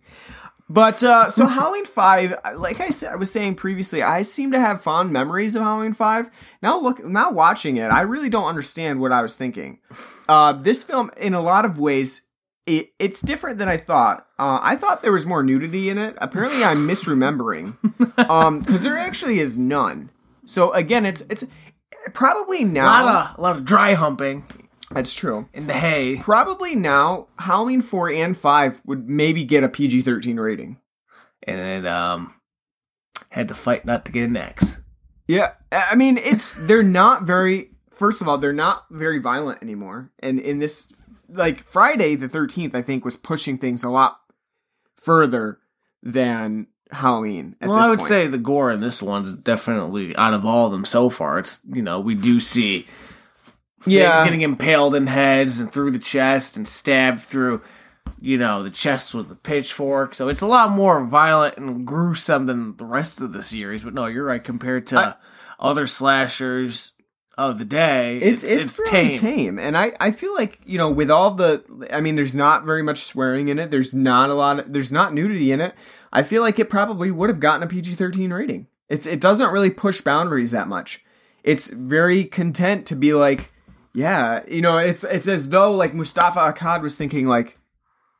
[0.70, 4.60] But uh, so Halloween Five, like I said, I was saying previously, I seem to
[4.60, 6.30] have fond memories of Halloween Five.
[6.62, 9.80] Now look, now watching it, I really don't understand what I was thinking.
[10.28, 12.24] Uh, this film, in a lot of ways,
[12.68, 14.28] it, it's different than I thought.
[14.38, 16.16] Uh, I thought there was more nudity in it.
[16.20, 17.76] Apparently, I'm misremembering
[18.16, 20.12] because there actually is none.
[20.46, 21.44] So again, it's it's
[22.14, 22.86] probably A now.
[23.06, 24.46] lot of a lot of dry humping
[24.92, 25.50] That's true.
[25.54, 26.18] in the hay.
[26.18, 30.80] Probably now, Halloween four and five would maybe get a PG thirteen rating.
[31.44, 32.34] and it um
[33.30, 34.82] had to fight not to get an X.
[35.28, 37.72] Yeah, I mean, it's they're not very.
[37.92, 40.94] First of all, they're not very violent anymore, and in this,
[41.30, 44.20] like Friday the Thirteenth, I think was pushing things a lot
[44.96, 45.60] further
[46.04, 47.56] than Halloween.
[47.62, 48.08] At Well, I would point.
[48.10, 51.40] say the gore in this one's definitely out of all of them so far.
[51.40, 52.88] It's you know we do see
[53.82, 54.24] things Yeah.
[54.24, 57.62] getting impaled in heads and through the chest and stabbed through
[58.20, 60.16] you know the chest with the pitchfork.
[60.16, 63.84] So it's a lot more violent and gruesome than the rest of the series.
[63.84, 65.14] But no, you're right compared to I-
[65.60, 66.94] other slashers
[67.38, 68.18] of the day.
[68.18, 69.60] it's it's, really tame.
[69.60, 72.82] and I I feel like you know with all the I mean there's not very
[72.82, 73.70] much swearing in it.
[73.70, 74.60] There's not a lot.
[74.60, 75.76] Of, there's not nudity in it.
[76.12, 78.68] I feel like it probably would have gotten a PG thirteen rating.
[78.90, 81.04] It's it doesn't really push boundaries that much.
[81.44, 83.52] It's very content to be like,
[83.94, 87.60] yeah, you know, it's it's as though like Moustapha Akkad was thinking like.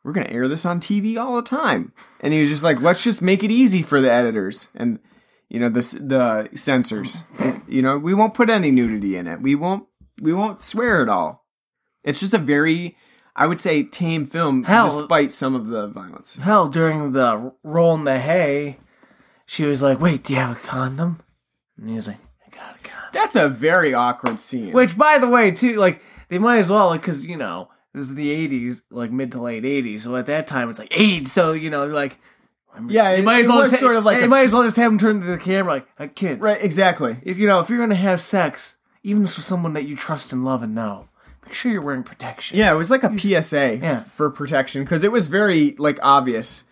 [0.04, 3.04] We're gonna air this on TV all the time, and he was just like, "Let's
[3.04, 5.00] just make it easy for the editors and
[5.50, 7.24] you know the the censors.
[7.68, 9.42] You know, we won't put any nudity in it.
[9.42, 9.86] We won't
[10.22, 11.46] we won't swear at all.
[12.04, 12.96] It's just a very,
[13.36, 16.38] I would say, tame film, Hell- despite some of the violence.
[16.38, 18.78] Hell, during the roll in the hay,
[19.46, 21.20] she was like, "Wait, do you have a condom?"
[21.78, 24.74] And he was like, "I got a condom." That's a very awkward scene.
[24.74, 28.06] Which, by the way, too, like they might as well, like, because you know this
[28.06, 30.02] is the '80s, like mid to late '80s.
[30.02, 31.32] So at that time, it's like AIDS.
[31.32, 32.20] So you know, like,
[32.90, 34.78] yeah, they it, might as well just, sort of like a- might as well just
[34.78, 37.18] have him turn to the camera, like, like kids, right, exactly.
[37.24, 40.44] If you know, if you're gonna have sex, even with someone that you trust and
[40.46, 41.08] love and know,
[41.46, 42.58] make sure you're wearing protection.
[42.58, 44.00] Yeah, it was like a PSA Yeah.
[44.04, 46.64] for protection because it was very like obvious.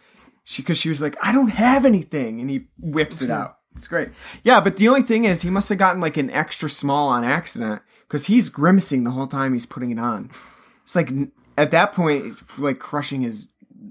[0.43, 3.57] She because she was like, I don't have anything, and he whips it out.
[3.73, 4.09] It's great.
[4.43, 7.23] Yeah, but the only thing is, he must have gotten like an extra small on
[7.23, 10.29] accident because he's grimacing the whole time he's putting it on.
[10.83, 11.11] It's like
[11.57, 13.47] at that point, it's like crushing his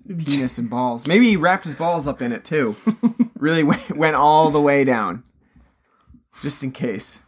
[0.07, 1.07] penis and balls.
[1.07, 2.77] Maybe he wrapped his balls up in it too.
[3.39, 5.23] really went, went all the way down,
[6.43, 7.23] just in case.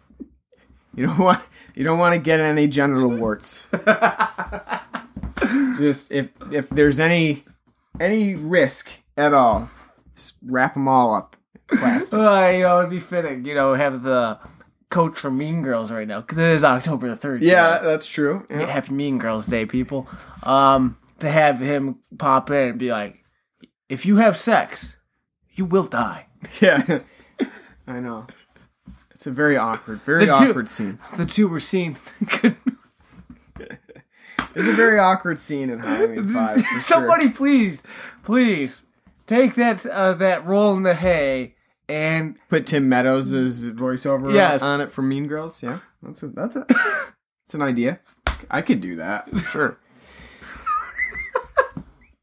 [0.94, 1.42] You don't want
[1.74, 3.68] you don't want to get any genital warts.
[5.78, 7.44] just if if there's any
[8.00, 9.70] any risk at all,
[10.14, 11.36] just wrap them all up.
[11.68, 12.18] Plastic.
[12.18, 14.38] Uh, you know, it'd be fitting, you know, have the
[14.88, 17.42] coach from Mean Girls right now because it is October the third.
[17.42, 18.46] yeah, that's true.
[18.48, 18.66] Yeah.
[18.66, 20.08] Happy Mean Girls Day, people.
[20.44, 23.24] Um, to have him pop in and be like,
[23.88, 24.98] "If you have sex,
[25.54, 26.26] you will die."
[26.60, 27.00] Yeah,
[27.86, 28.26] I know.
[29.12, 30.98] It's a very awkward, very The two- awkward scene.
[31.16, 31.96] The two were seen.
[34.54, 36.62] It's a very awkward scene in Halloween Five.
[36.80, 37.32] Somebody, sure.
[37.32, 37.82] please,
[38.22, 38.80] please
[39.26, 41.54] take that uh, that roll in the hay
[41.90, 43.32] and put Tim Meadows'
[43.70, 44.62] voiceover Yes.
[44.62, 45.62] on it for Mean Girls.
[45.62, 48.00] Yeah, that's a that's a that's an idea.
[48.50, 49.78] I could do that sure.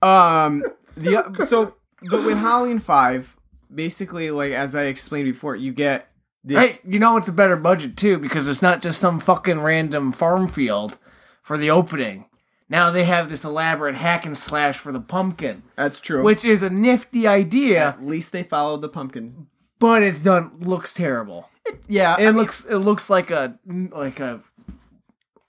[0.04, 0.64] Um,
[0.98, 1.76] the so
[2.10, 3.38] but with Halloween Five,
[3.74, 6.10] basically, like as I explained before, you get
[6.44, 6.76] this.
[6.78, 10.12] Hey, you know it's a better budget too because it's not just some fucking random
[10.12, 10.98] farm field
[11.42, 12.26] for the opening.
[12.70, 16.24] Now they have this elaborate hack and slash for the pumpkin, That's true.
[16.24, 19.48] which is a nifty idea, at least they followed the pumpkin.
[19.80, 21.50] but it's done looks terrible.
[21.88, 24.42] Yeah, It looks it looks like a like a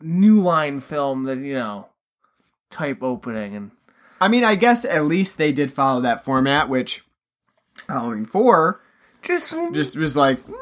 [0.01, 1.89] new line film that you know
[2.71, 3.71] type opening and
[4.21, 7.05] I mean, I guess at least they did follow that format, which
[7.89, 8.81] Halloween Four
[9.23, 10.55] just just was like, "Mm,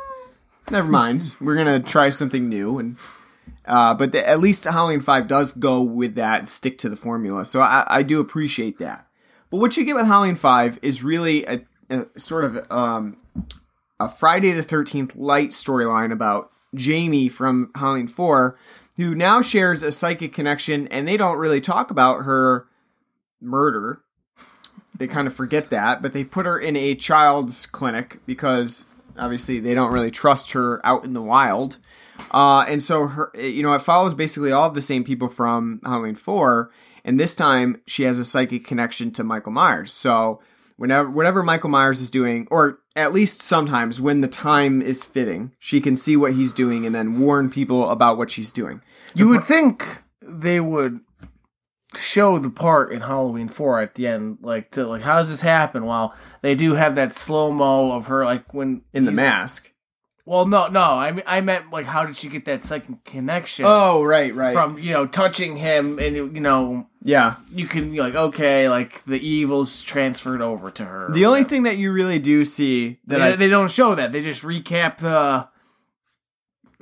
[0.70, 2.96] never mind, we're gonna try something new, and
[3.66, 6.96] uh, but the, at least Halloween Five does go with that and stick to the
[6.96, 9.06] formula, so I, I do appreciate that.
[9.50, 13.18] But what you get with Halloween Five is really a, a sort of um,
[14.00, 18.58] a Friday the Thirteenth light storyline about Jamie from Halloween Four,
[18.96, 22.66] who now shares a psychic connection, and they don't really talk about her
[23.42, 24.02] murder.
[24.94, 28.86] They kind of forget that, but they put her in a child's clinic because
[29.18, 31.78] obviously they don't really trust her out in the wild.
[32.30, 35.80] Uh, and so her, you know, it follows basically all of the same people from
[35.84, 36.70] Halloween Four,
[37.04, 39.92] and this time she has a psychic connection to Michael Myers.
[39.92, 40.40] So
[40.76, 45.52] whenever whatever Michael Myers is doing, or at least sometimes when the time is fitting,
[45.58, 48.82] she can see what he's doing and then warn people about what she's doing.
[49.14, 51.00] you would think they would
[51.96, 55.40] show the part in Halloween 4 at the end like to like how does this
[55.42, 59.72] happen while they do have that slow mo of her like when In the mask.
[60.24, 63.64] well no no I mean I meant like how did she get that second connection
[63.68, 64.52] Oh, right, right.
[64.54, 67.34] from you know touching him and you know yeah.
[67.52, 71.64] you can be like okay like the evil's transferred over to her The only thing
[71.64, 74.98] that you really do see that they, I they don't show that they just recap
[74.98, 75.48] the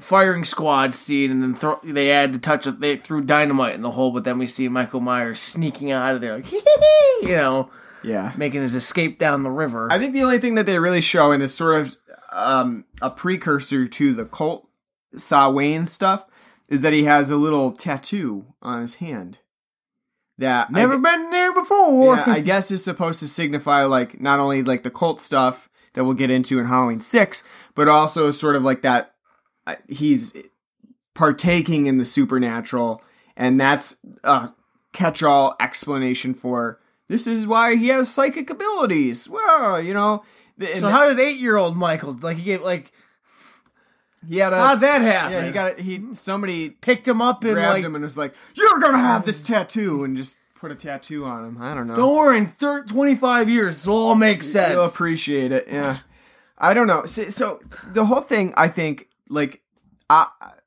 [0.01, 3.83] firing squad scene and then throw, they add the touch of they threw dynamite in
[3.83, 6.51] the hole but then we see michael myers sneaking out of there like
[7.23, 7.71] you know
[8.03, 8.33] yeah.
[8.37, 11.33] making his escape down the river I think the only thing that they really show,
[11.33, 11.97] and it's sort of
[12.31, 14.69] um, a precursor to the cult
[15.17, 16.25] Saw Wayne stuff,
[16.69, 19.41] is that he has a little tattoo on his hand.
[20.39, 24.41] That never I, been there before yeah, I guess is supposed to signify like not
[24.41, 27.43] only like the cult stuff that we'll get into in Halloween Six,
[27.75, 29.10] but also sort of like that
[29.89, 30.35] he's
[31.15, 33.03] partaking in the supernatural,
[33.37, 34.53] and that's a
[34.93, 39.29] catch-all explanation for this is why he has psychic abilities.
[39.29, 40.25] Well, you know.
[40.79, 42.93] so how did eight-year-old michael like he gave like
[44.29, 47.43] he had a how'd that happen yeah he got it he somebody picked him up
[47.45, 50.71] and grabbed like him and was like you're gonna have this tattoo and just put
[50.71, 51.63] a tattoo on him.
[51.63, 51.97] I don't know.
[51.97, 55.67] don't worry in thir- 25 years it'll all make sense You'll appreciate it.
[55.69, 55.97] Yeah.
[56.59, 57.07] I don't know.
[57.07, 59.63] So, so the whole thing, I think, like,
[60.09, 60.27] uh,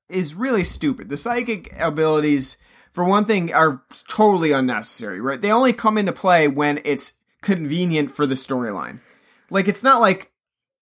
[0.09, 1.09] is really stupid.
[1.09, 2.57] The psychic abilities,
[2.91, 5.21] for one thing, are totally unnecessary.
[5.21, 5.41] Right?
[5.41, 8.99] They only come into play when it's convenient for the storyline.
[9.49, 10.31] Like, it's not like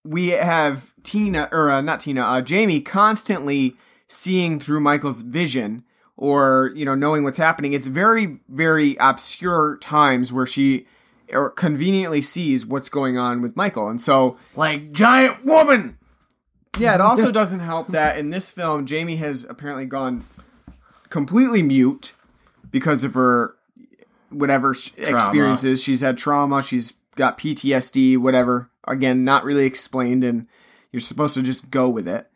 [0.04, 3.76] we have Tina or uh, not Tina, uh, Jamie constantly
[4.08, 5.84] seeing through Michael's vision
[6.18, 7.74] or you know knowing what's happening.
[7.74, 10.88] It's very very obscure times where she
[11.34, 15.98] or conveniently sees what's going on with Michael, and so like giant woman
[16.78, 20.26] yeah, it also doesn't help that in this film Jamie has apparently gone
[21.10, 22.14] completely mute
[22.72, 23.56] because of her
[24.30, 25.84] whatever sh- experiences.
[25.84, 26.62] She's had trauma.
[26.64, 28.18] She's got PTSD.
[28.18, 28.70] Whatever.
[28.88, 30.48] Again, not really explained, and
[30.92, 32.28] you're supposed to just go with it.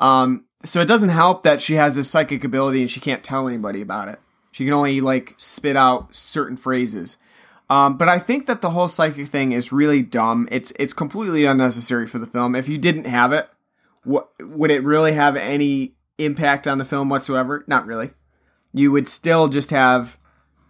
[0.00, 3.48] Um, so it doesn't help that she has this psychic ability and she can't tell
[3.48, 4.18] anybody about it.
[4.50, 7.16] She can only like spit out certain phrases.
[7.70, 10.46] Um, but I think that the whole psychic thing is really dumb.
[10.50, 12.54] It's it's completely unnecessary for the film.
[12.54, 13.48] If you didn't have it,
[14.04, 17.64] what would it really have any impact on the film whatsoever?
[17.66, 18.10] Not really.
[18.72, 20.18] You would still just have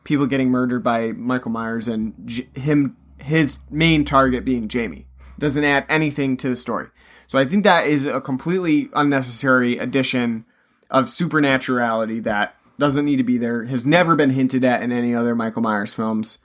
[0.05, 5.07] people getting murdered by Michael Myers and J- him his main target being Jamie.
[5.39, 6.89] Doesn't add anything to the story.
[7.27, 10.45] So I think that is a completely unnecessary addition
[10.91, 13.65] of supernaturality that doesn't need to be there.
[13.65, 16.39] Has never been hinted at in any other Michael Myers films,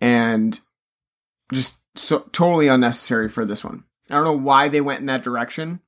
[0.00, 0.58] and
[1.52, 3.84] just so totally unnecessary for this one.
[4.10, 5.80] I don't know why they went in that direction.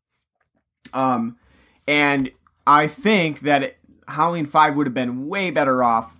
[0.92, 1.38] Um,
[1.86, 2.30] and
[2.66, 6.14] I think that it, Halloween Five would have been way better off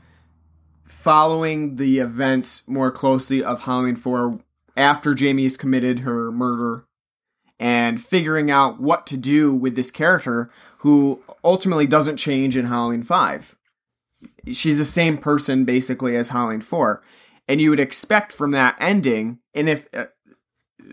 [0.85, 4.41] following the events more closely of Halloween Four
[4.77, 6.85] after Jamie's committed her murder
[7.59, 13.03] and figuring out what to do with this character who ultimately doesn't change in Halloween
[13.03, 13.57] 5.
[14.53, 17.03] She's the same person basically as Halloween 4.
[17.49, 20.07] And you would expect from that ending, and if uh,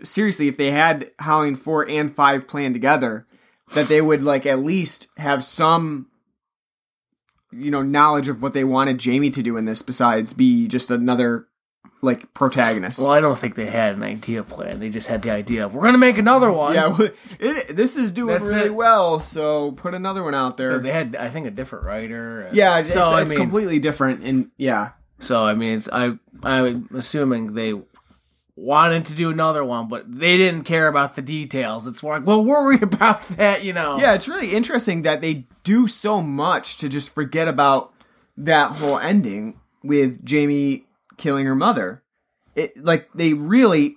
[0.02, 3.26] seriously, if they had Halloween 4 and 5 planned together,
[3.74, 6.06] that they would like at least have some
[7.52, 10.90] you know knowledge of what they wanted Jamie to do in this besides be just
[10.90, 11.46] another
[12.02, 12.98] like protagonist.
[12.98, 14.80] Well, I don't think they had an idea plan.
[14.80, 16.74] They just had the idea of we're gonna make another one.
[16.74, 16.96] yeah,
[17.40, 18.74] it, this is doing That's really it.
[18.74, 20.68] well, so put another one out there.
[20.68, 22.50] because they had, I think, a different writer.
[22.52, 26.12] Yeah, it's, so I it's mean, completely different, and yeah, so I mean, it's I
[26.42, 27.72] I'm assuming they
[28.56, 31.86] wanted to do another one, but they didn't care about the details.
[31.86, 33.98] It's more like, well, worry about that, you know?
[33.98, 37.92] yeah, it's really interesting that they do so much to just forget about
[38.36, 42.02] that whole ending with Jamie killing her mother.
[42.54, 43.96] It like they really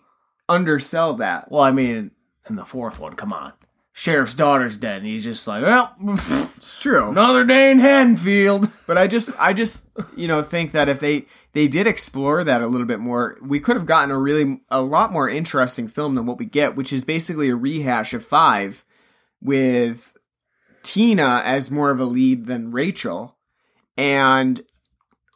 [0.49, 1.49] undersell that.
[1.49, 2.11] Well, I mean,
[2.49, 3.53] in the fourth one, come on,
[3.93, 5.95] sheriff's daughter's dead, and he's just like, well,
[6.55, 7.09] It's true.
[7.09, 8.69] another day in Haddonfield.
[8.87, 12.61] But I just, I just, you know, think that if they they did explore that
[12.61, 16.15] a little bit more, we could have gotten a really a lot more interesting film
[16.15, 18.83] than what we get, which is basically a rehash of five
[19.41, 20.15] with
[20.81, 23.35] Tina as more of a lead than Rachel,
[23.97, 24.61] and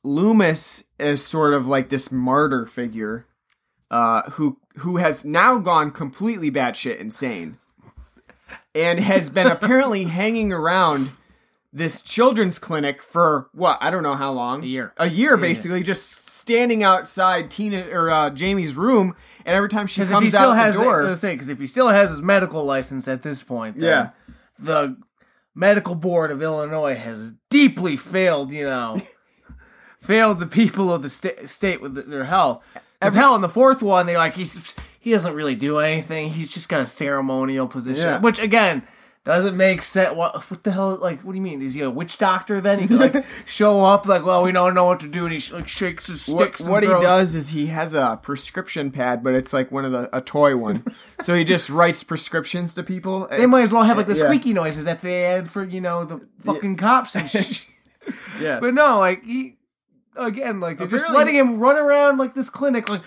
[0.03, 3.27] Loomis as sort of like this martyr figure,
[3.91, 7.59] uh, who who has now gone completely batshit insane,
[8.75, 11.11] and has been apparently hanging around
[11.75, 14.93] this children's clinic for what I don't know how long A year.
[14.97, 20.01] a year basically, just standing outside Tina or uh, Jamie's room, and every time she
[20.01, 21.65] Because if he comes still out has, the door, I was saying, because if he
[21.65, 24.09] still has his medical license at this point, then Yeah.
[24.59, 24.97] the
[25.55, 28.51] medical board of Illinois has deeply failed.
[28.51, 29.01] You know,
[29.99, 32.63] failed the people of the sta- state with their health.
[33.01, 36.29] as hell, in the fourth one, they like he's he doesn't really do anything.
[36.29, 38.19] He's just got a ceremonial position, Yeah.
[38.21, 38.87] which again.
[39.25, 40.13] Doesn't make sense.
[40.17, 40.97] What what the hell?
[41.01, 41.61] Like, what do you mean?
[41.61, 42.59] Is he a witch doctor?
[42.59, 45.31] Then he could like show up like, well, we don't know what to do, and
[45.31, 46.59] he sh- like shakes his sticks.
[46.67, 49.93] what and he does is he has a prescription pad, but it's like one of
[49.93, 50.83] the a toy one.
[51.21, 53.25] so he just writes prescriptions to people.
[53.27, 54.25] They might as well have like the Yeah.
[54.25, 57.65] squeaky noises that they had for you know the fucking cops and shit.
[58.41, 58.59] yes.
[58.59, 59.55] but no, like he
[60.17, 63.03] again, like they're just letting him run around like this clinic, like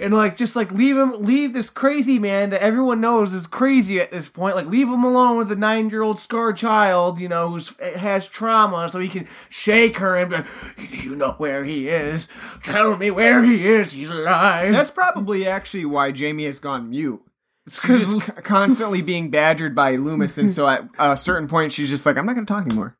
[0.00, 4.00] and like just like leave him, leave this crazy man that everyone knows is crazy
[4.00, 4.56] at this point.
[4.56, 8.28] Like leave him alone with a nine year old scarred child, you know, who's has
[8.28, 12.28] trauma, so he can shake her and be like, "You know where he is?
[12.64, 13.92] Tell me where he is.
[13.92, 17.22] He's alive." That's probably actually why Jamie has gone mute.
[17.66, 22.06] It's because constantly being badgered by Loomis, and so at a certain point, she's just
[22.06, 22.96] like, "I'm not going to talk anymore."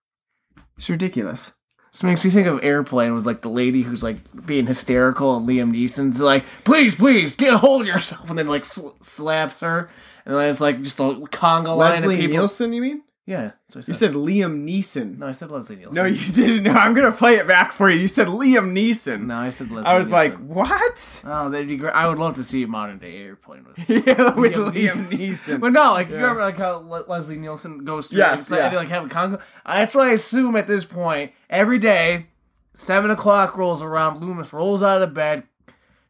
[0.76, 1.52] It's ridiculous.
[1.92, 5.48] This makes me think of Airplane with like the lady who's like being hysterical and
[5.48, 9.60] Liam Neeson's like, please, please, get a hold of yourself, and then like sl- slaps
[9.60, 9.90] her,
[10.24, 12.36] and then it's like just a conga line Leslie of people.
[12.36, 13.02] Nielsen, you mean?
[13.28, 13.88] Yeah, so I said.
[13.88, 15.18] You said Liam Neeson.
[15.18, 15.94] no, I said Leslie Nielsen.
[15.94, 16.62] No, you didn't.
[16.62, 18.00] No, I'm gonna play it back for you.
[18.00, 19.26] You said Liam Neeson.
[19.26, 19.84] No, I said Leslie.
[19.84, 21.22] I was like, what?
[21.26, 21.92] oh, that'd be great.
[21.92, 23.78] I would love to see a modern day Airplane with.
[24.06, 25.60] yeah, with Liam Liam Neeson.
[25.60, 28.70] But no, like you remember like how Le- Leslie Nielsen goes through Yes, like, yeah.
[28.70, 29.42] they like have a conga.
[29.66, 31.32] That's what I assume at this point.
[31.50, 32.28] Every day,
[32.72, 34.22] seven o'clock rolls around.
[34.22, 35.42] Loomis rolls out of bed,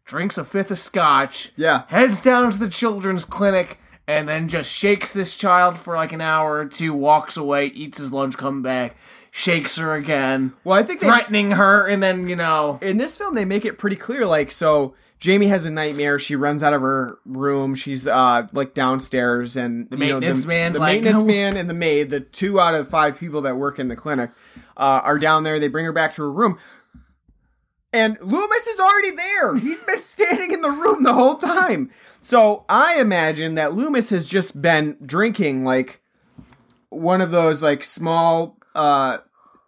[0.05, 1.51] drinks a fifth of scotch.
[1.57, 1.83] Yeah.
[1.89, 3.79] heads down to the children's clinic,
[4.09, 6.93] and then just shakes this child for like an hour or two.
[6.95, 8.97] Walks away, eats his lunch, come back,
[9.31, 12.79] shakes her again, Well, I think they, threatening her, and then you know.
[12.83, 14.25] in this film they make it pretty clear.
[14.27, 16.19] Like, so Jamie has a nightmare.
[16.19, 17.75] She runs out of her room.
[17.75, 22.09] She's uh like downstairs, and the maintenance man's the like, maintenance man and the maid,
[22.09, 24.31] the two out of five people that work in the clinic,
[24.77, 25.61] uh, are down there.
[25.61, 26.59] They bring her back to her room.
[27.93, 29.57] And Loomis is already there.
[29.57, 31.91] He's been standing in the room the whole time.
[32.23, 36.01] So I imagine that Loomis has just been drinking like
[36.91, 39.19] one of those like small uh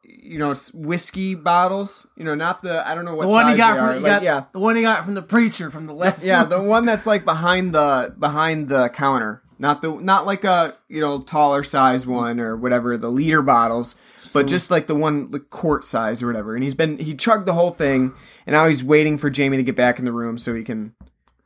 [0.04, 3.56] you know whiskey bottles, you know, not the I don't know what The one he
[3.56, 3.94] got from are.
[3.94, 4.44] he Like, got, yeah.
[4.52, 6.48] the one he got from the preacher from the last Yeah, one.
[6.50, 9.42] the one that's like behind the behind the counter.
[9.58, 13.94] not the not like a you know taller size one or whatever the liter bottles,
[14.34, 16.54] but just like the one the quart size or whatever.
[16.54, 18.12] And he's been he chugged the whole thing,
[18.46, 20.94] and now he's waiting for Jamie to get back in the room so he can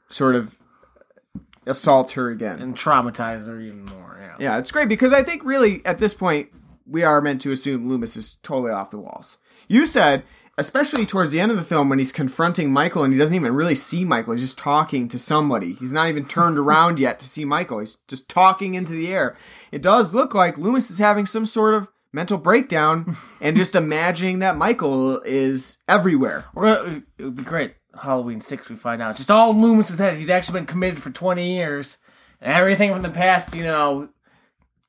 [0.09, 0.57] sort of
[1.67, 2.61] assault her again.
[2.61, 4.19] and traumatize her even more.
[4.21, 4.37] Yeah.
[4.39, 6.51] Yeah, it's great because I think really at this point
[6.87, 9.39] we are meant to assume Loomis is totally off the walls.
[9.69, 10.25] You said,
[10.59, 13.55] especially towards the end of the film when he's confronting Michael and he doesn't even
[13.55, 15.75] really see Michael, he's just talking to somebody.
[15.75, 17.79] He's not even turned around yet to see Michael.
[17.79, 19.37] He's just talking into the air.
[19.73, 24.41] It does look like Loomis is having some sort of mental breakdown and just imagining
[24.41, 26.45] that Michael is everywhere.
[26.55, 27.03] We're gonna.
[27.19, 27.75] It would be great.
[28.03, 30.17] Halloween six, we find out just all in Loomis's head.
[30.17, 31.99] He's actually been committed for twenty years,
[32.41, 34.09] and everything from the past, you know,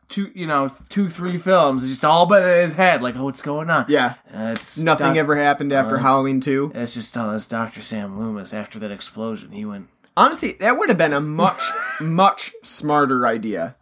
[0.09, 3.01] two, you know, two, three films is just all been in his head.
[3.01, 3.85] Like, oh, what's going on?
[3.89, 4.15] Yeah.
[4.33, 6.71] Uh, it's Nothing Doc- ever happened after it's- Halloween 2.
[6.75, 9.51] It's just telling us Doctor Sam Loomis after that explosion.
[9.51, 9.87] He went.
[10.17, 11.61] Honestly, that would have been a much,
[12.01, 13.75] much smarter idea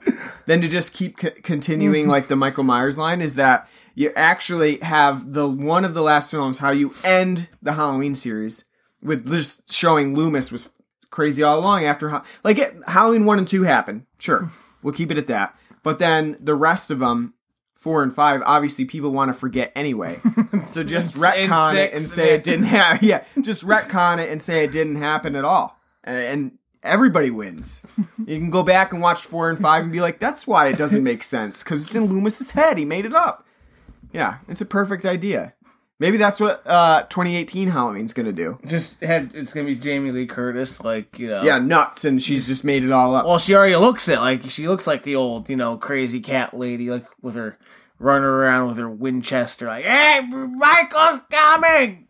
[0.47, 3.21] than to just keep c- continuing like the Michael Myers line.
[3.21, 7.73] Is that you actually have the one of the last films how you end the
[7.73, 8.65] Halloween series
[9.03, 10.69] with just showing Loomis was
[11.11, 14.05] crazy all along after like it, Halloween one and two happened.
[14.19, 14.49] Sure,
[14.81, 15.55] we'll keep it at that.
[15.83, 17.33] But then the rest of them.
[17.75, 20.21] Four and five, obviously, people want to forget anyway.
[20.67, 23.05] So just And retcon it six, and and say it didn't happen.
[23.09, 26.51] Yeah, just retcon it and say it didn't happen at all and- and
[26.81, 27.83] everybody wins.
[28.25, 30.77] You can go back and watch four and five and be like, "That's why it
[30.77, 32.77] doesn't make sense because it's in Loomis's head.
[32.77, 33.45] He made it up."
[34.13, 35.53] Yeah, it's a perfect idea.
[35.99, 38.59] Maybe that's what uh, 2018 Halloween's gonna do.
[38.65, 41.43] Just had it's gonna be Jamie Lee Curtis, like you know.
[41.43, 43.25] Yeah, nuts, and she's just made it all up.
[43.25, 44.19] Well, she already looks it.
[44.19, 47.57] Like she looks like the old, you know, crazy cat lady, like with her
[47.99, 52.07] running around with her Winchester, like, "Hey, Michael's coming!"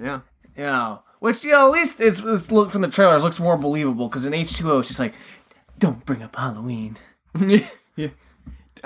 [0.00, 0.20] Yeah,
[0.56, 3.58] You know, which you know, at least it's, it's look from the trailers looks more
[3.58, 5.12] believable because in H two O, it's just like,
[5.78, 6.96] "Don't bring up Halloween."
[7.96, 8.08] yeah.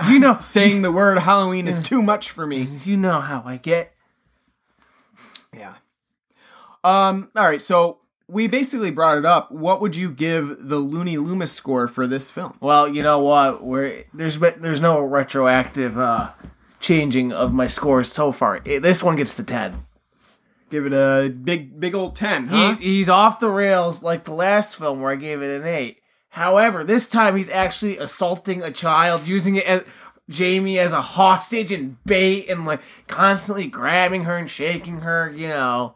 [0.09, 2.62] You know, Saying the word Halloween is too much for me.
[2.83, 3.91] you know how I get.
[5.57, 5.75] Yeah.
[6.85, 7.31] Um.
[7.37, 7.63] All right.
[7.63, 7.99] So
[8.29, 9.53] we basically brought it up.
[9.53, 12.57] What would you give the Looney Loomis score for this film?
[12.61, 13.63] Well, you know what?
[13.63, 16.31] We're there's there's no retroactive uh
[16.81, 18.61] changing of my scores so far.
[18.65, 19.85] It, this one gets the ten.
[20.71, 24.77] Give it a big, big old ten, He, he's off the rails like the last
[24.77, 25.99] film where I gave it an eight.
[26.31, 29.85] However, this time he's actually assaulting a child, using it as
[30.31, 35.33] Jamie as a hostage and bait, and like constantly grabbing her and shaking her.
[35.35, 35.95] You know.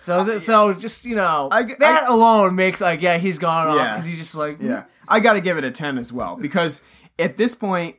[0.00, 3.68] So, th- so just you know, I- that I- alone makes like yeah, he's gone
[3.68, 6.36] off because he's just like Yeah, I got to give it a ten as well
[6.36, 6.80] because
[7.18, 7.96] at this point,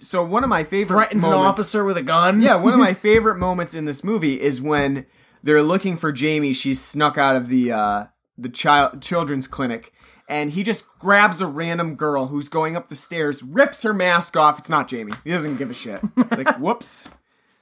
[0.00, 2.42] so one of my favorite threatens an officer with a gun.
[2.42, 5.06] Yeah, one of my favorite moments in this movie is when
[5.42, 6.52] they're looking for Jamie.
[6.52, 8.04] She's snuck out of the uh,
[8.36, 9.92] the child children's clinic,
[10.28, 14.36] and he just grabs a random girl who's going up the stairs, rips her mask
[14.36, 14.58] off.
[14.58, 15.12] It's not Jamie.
[15.24, 16.00] He doesn't give a shit.
[16.30, 17.08] Like, whoops,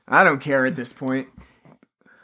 [0.09, 1.29] I don't care at this point.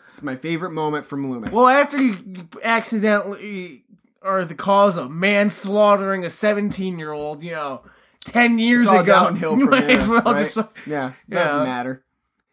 [0.06, 1.52] It's my favorite moment from Loomis.
[1.52, 3.84] Well, after you, accidentally
[4.20, 7.82] are the cause of manslaughtering a 17 year old, you know,
[8.24, 10.36] 10 years ago, downhill from might as well right?
[10.36, 10.56] just.
[10.86, 11.44] yeah, Yeah.
[11.44, 12.04] doesn't matter.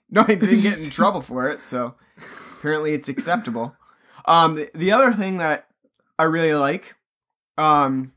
[0.10, 1.96] No, he didn't get in trouble for it, so
[2.58, 3.76] apparently it's acceptable.
[4.26, 5.68] Um, the, the other thing that
[6.18, 6.96] I really like,
[7.60, 8.14] um,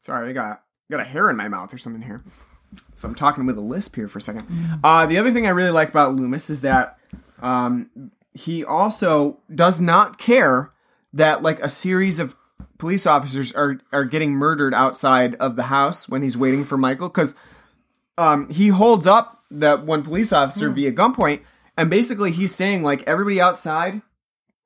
[0.00, 2.22] sorry, I got got a hair in my mouth or something here,
[2.94, 4.46] so I'm talking with a lisp here for a second.
[4.84, 6.98] Uh, the other thing I really like about Loomis is that
[7.40, 10.72] um, he also does not care
[11.14, 12.36] that like a series of
[12.78, 17.08] police officers are are getting murdered outside of the house when he's waiting for Michael
[17.08, 17.34] because
[18.18, 21.40] um, he holds up that one police officer via gunpoint,
[21.76, 24.02] and basically he's saying like everybody outside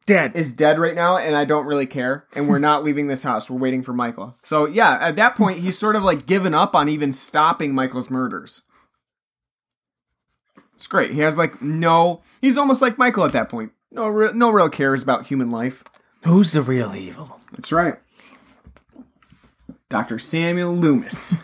[0.06, 0.36] Dead.
[0.36, 3.50] is dead right now, and I don't really care, and we're not leaving this house.
[3.50, 4.36] We're waiting for Michael.
[4.42, 8.08] So yeah, at that point he's sort of like given up on even stopping Michael's
[8.08, 8.62] murders.
[10.74, 11.12] It's great.
[11.12, 12.22] He has like no.
[12.40, 13.72] He's almost like Michael at that point.
[13.90, 15.82] No, re- no real cares about human life.
[16.22, 17.40] Who's the real evil?
[17.52, 17.96] That's right.
[19.88, 20.18] Dr.
[20.18, 21.42] Samuel Loomis.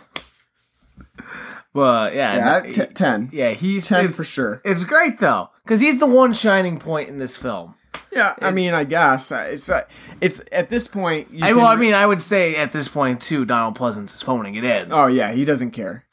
[1.74, 2.60] Well, yeah.
[2.64, 3.30] Yeah, t- ten.
[3.32, 3.88] yeah, he's.
[3.88, 4.60] ten it's, for sure.
[4.64, 7.74] it's great, though, because he's the one shining point in this film.
[8.10, 9.82] Yeah, I mean, I guess uh, it's uh,
[10.20, 11.28] it's at this point.
[11.32, 14.22] You I, well, I mean, I would say at this point, too, Donald Pleasence is
[14.22, 14.92] phoning it in.
[14.92, 16.04] oh yeah, he doesn't care.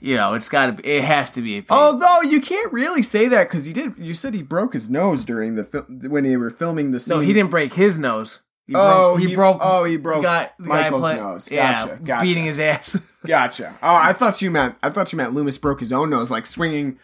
[0.00, 1.68] You know, it's got to be, it has to be a P.
[1.70, 3.94] Although you can't really say that because he did.
[3.98, 7.16] You said he broke his nose during the fil- when they were filming the scene.
[7.16, 8.40] no, he didn't break his nose.
[8.66, 11.50] He Oh, broke, he- oh, he broke the guy, the Michael's guy play- nose.
[11.50, 12.22] Yeah, Gotcha, gotcha.
[12.24, 12.96] beating his ass.
[13.26, 13.76] Gotcha.
[13.82, 14.76] Oh, I thought you meant.
[14.82, 16.98] I thought you meant Loomis broke his own nose, like swinging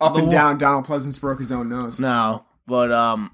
[0.00, 0.58] up and down.
[0.58, 1.98] Donald Pleasence broke his own nose.
[1.98, 3.30] No, but um,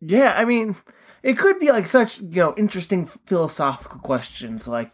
[0.00, 0.34] yeah.
[0.36, 0.76] I mean,
[1.22, 4.68] it could be like such you know interesting philosophical questions.
[4.68, 4.92] Like,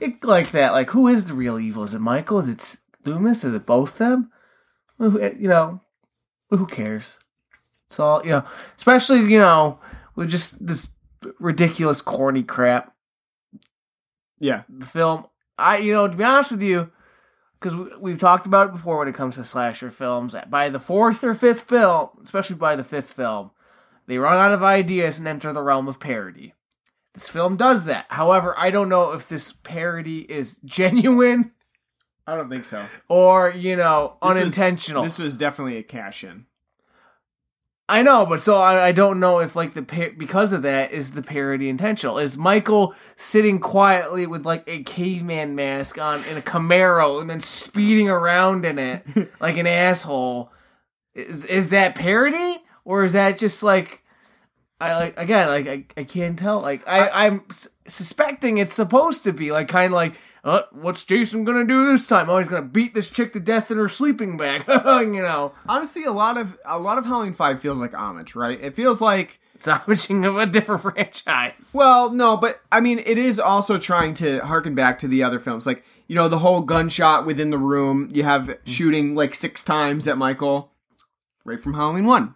[0.00, 0.72] it, like that.
[0.72, 1.84] Like, who is the real evil?
[1.84, 2.38] Is it Michael?
[2.38, 3.44] Is it Loomis?
[3.44, 4.30] Is it both them?
[5.00, 5.80] Eh, you know,
[6.50, 7.18] who cares?
[7.86, 8.44] It's all you know.
[8.76, 9.78] Especially you know
[10.14, 10.88] with just this
[11.38, 12.94] ridiculous, corny crap
[14.38, 14.62] Yeah.
[14.68, 15.26] The film.
[15.58, 16.90] I, you know, to be honest with you,
[17.60, 20.34] because we, we've talked about it before when it comes to slasher films.
[20.48, 23.50] By the fourth or fifth film, especially by the fifth film,
[24.06, 26.54] they run out of ideas and enter the realm of parody.
[27.14, 28.06] This film does that.
[28.08, 31.52] However, I don't know if this parody is genuine
[32.26, 32.86] I don't think so.
[33.08, 35.02] or you know This was- unintentional.
[35.02, 36.46] This was definitely a cash in.
[37.88, 40.92] I know, but so I, I don't know if like the par- because of that
[40.92, 42.16] is the parody intentional.
[42.18, 47.40] Is Michael sitting quietly with like a caveman mask on in a Camaro and then
[47.40, 49.04] speeding around in it
[49.40, 50.50] like an asshole?
[51.14, 54.02] Is is that parody or is that just like
[54.80, 59.24] I like again like I, I can't tell like I, I'm s- suspecting it's supposed
[59.24, 60.14] to be like kind of like
[60.44, 62.28] uh, what's Jason gonna do this time?
[62.28, 64.64] Oh, he's gonna beat this chick to death in her sleeping bag.
[64.68, 68.60] you know, Honestly, a lot of a lot of Halloween Five feels like homage, right?
[68.60, 71.70] It feels like it's homaging of a different franchise.
[71.72, 75.38] Well, no, but I mean, it is also trying to harken back to the other
[75.38, 75.64] films.
[75.64, 78.08] Like, you know, the whole gunshot within the room.
[78.12, 80.72] You have shooting like six times at Michael,
[81.44, 82.34] right from Halloween 1.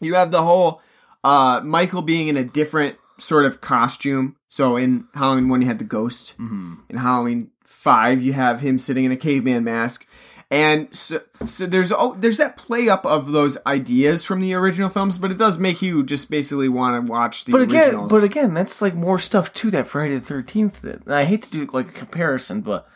[0.00, 0.82] You have the whole
[1.24, 4.36] uh, Michael being in a different sort of costume.
[4.48, 6.34] So in Halloween 1, you had the ghost.
[6.38, 10.06] In Halloween 5, you have him sitting in a caveman mask.
[10.50, 14.90] And so, so there's oh, there's that play up of those ideas from the original
[14.90, 18.12] films, but it does make you just basically want to watch the But again, originals.
[18.12, 20.82] but again, that's like more stuff to that Friday the Thirteenth.
[20.82, 22.86] That I hate to do like a comparison, but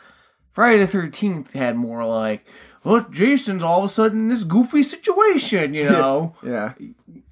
[0.51, 2.45] Friday the Thirteenth had more like,
[2.87, 6.35] well, Jason's all of a sudden in this goofy situation, you know.
[6.41, 6.73] Yeah,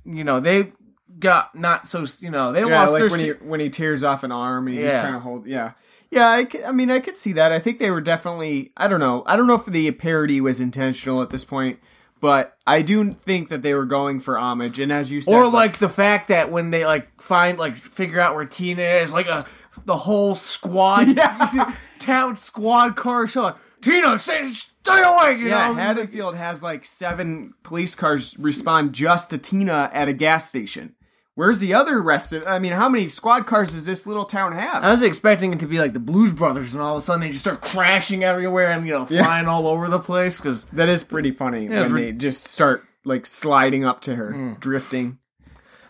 [0.06, 0.74] you know they
[1.20, 3.70] got not so you know they yeah, lost like their when se- he when he
[3.70, 5.48] tears off an arm and he just kind of hold.
[5.48, 5.72] Yeah,
[6.12, 6.28] yeah.
[6.28, 7.52] I, I mean, I could see that.
[7.52, 8.72] I think they were definitely.
[8.76, 9.24] I don't know.
[9.26, 11.80] I don't know if the parody was intentional at this point,
[12.20, 14.80] but I do think that they were going for homage.
[14.80, 18.20] And as you said, or like the fact that when they like find like figure
[18.20, 19.46] out where Tina is, like a
[19.86, 21.76] the whole squad yeah.
[22.00, 23.44] town squad car show.
[23.44, 25.38] Like, Tina, stay, stay away.
[25.40, 30.14] You yeah, know, Haddonfield has like seven police cars respond just to Tina at a
[30.14, 30.96] gas station.
[31.36, 32.48] Where's the other rest of?
[32.48, 34.84] I mean, how many squad cars does this little town have?
[34.84, 37.22] I was expecting it to be like the Blues Brothers, and all of a sudden
[37.22, 40.88] they just start crashing everywhere and you know flying all over the place because that
[40.90, 44.60] is pretty funny it's when re- they just start like sliding up to her, Mm.
[44.62, 45.20] drifting.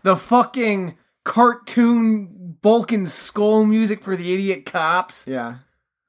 [0.02, 5.28] the fucking cartoon Bulk and Skull music for the idiot cops.
[5.28, 5.58] Yeah.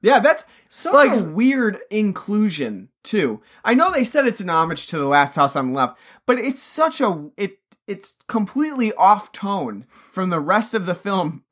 [0.01, 3.41] Yeah, that's such Like- a weird inclusion too.
[3.63, 6.39] I know they said it's an homage to the last house on the left, but
[6.39, 11.43] it's such a it it's completely off tone from the rest of the film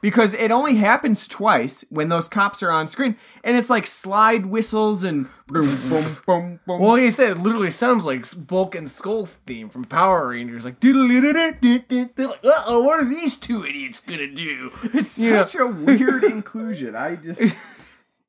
[0.00, 3.14] because it only happens twice when those cops are on screen
[3.44, 6.80] and it's like slide whistles and boom boom boom boom.
[6.80, 10.82] Well, he said it literally sounds like Bulk and Skull's theme from Power Rangers, like
[10.82, 14.72] like, uh-oh, what are these two idiots gonna do?
[14.94, 16.96] it's such a weird inclusion.
[16.96, 17.54] I just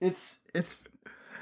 [0.03, 0.83] it's it's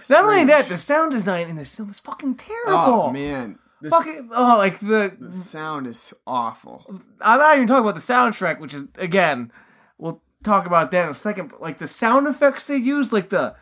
[0.10, 2.94] Not only that, the sound design in this film is fucking oh, terrible.
[2.94, 3.60] Oh man.
[3.82, 6.86] The Fucking oh, like the The sound is awful.
[7.20, 9.52] I'm not even talking about the soundtrack, which is again,
[9.98, 11.50] we'll talk about that in a second.
[11.50, 13.56] But like the sound effects they used, like the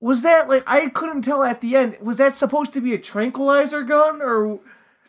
[0.00, 1.98] was that like I couldn't tell at the end.
[2.00, 4.58] Was that supposed to be a tranquilizer gun or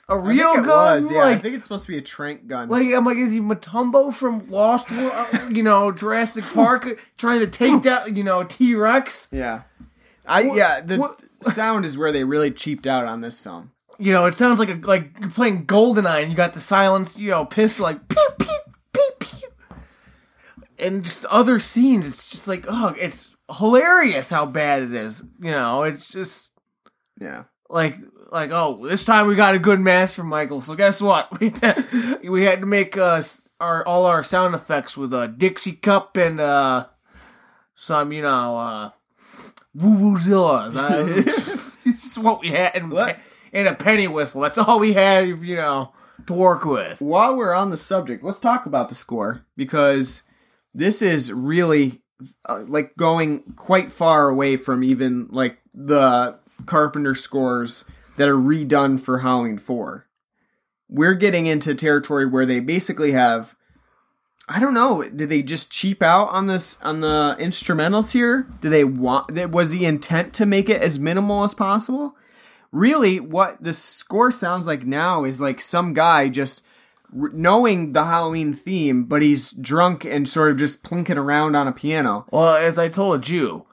[0.09, 0.95] a real I think it gun?
[0.95, 1.17] was, yeah.
[1.19, 2.67] Like, I think it's supposed to be a trank gun.
[2.69, 5.11] like I'm like, is he Matumbo from Lost World?
[5.13, 9.27] uh, you know, Jurassic Park trying to take down you know T Rex?
[9.31, 9.61] yeah.
[10.25, 13.71] I yeah, the what- sound is where they really cheaped out on this film.
[13.97, 17.19] You know, it sounds like a like you're playing Goldeneye and you got the silenced
[17.19, 18.47] you know pistol like pew pew
[18.93, 19.47] pew pew,
[20.77, 22.07] and just other scenes.
[22.07, 25.23] It's just like oh, it's hilarious how bad it is.
[25.41, 26.53] You know, it's just
[27.19, 27.43] Yeah.
[27.69, 27.95] like
[28.31, 30.61] like oh, this time we got a good match from Michael.
[30.61, 31.29] So guess what?
[31.39, 33.21] We had, we had to make uh
[33.59, 36.87] our all our sound effects with a Dixie cup and uh
[37.75, 38.89] some you know uh
[39.77, 40.75] vuvuzelas.
[41.85, 43.17] It's just what we had and, What?
[43.53, 44.41] and a penny whistle.
[44.41, 45.93] That's all we had, you know,
[46.27, 47.01] to work with.
[47.01, 50.23] While we're on the subject, let's talk about the score because
[50.73, 52.03] this is really
[52.47, 57.85] uh, like going quite far away from even like the Carpenter scores
[58.19, 60.05] that are redone for Halloween 4.
[60.89, 63.55] We're getting into territory where they basically have
[64.51, 68.45] I don't know, did they just cheap out on this on the instrumentals here?
[68.59, 72.17] Do they want that was the intent to make it as minimal as possible?
[72.73, 76.61] Really what the score sounds like now is like some guy just
[77.13, 81.71] knowing the Halloween theme, but he's drunk and sort of just plinking around on a
[81.71, 82.25] piano.
[82.31, 83.65] Well, as I told you,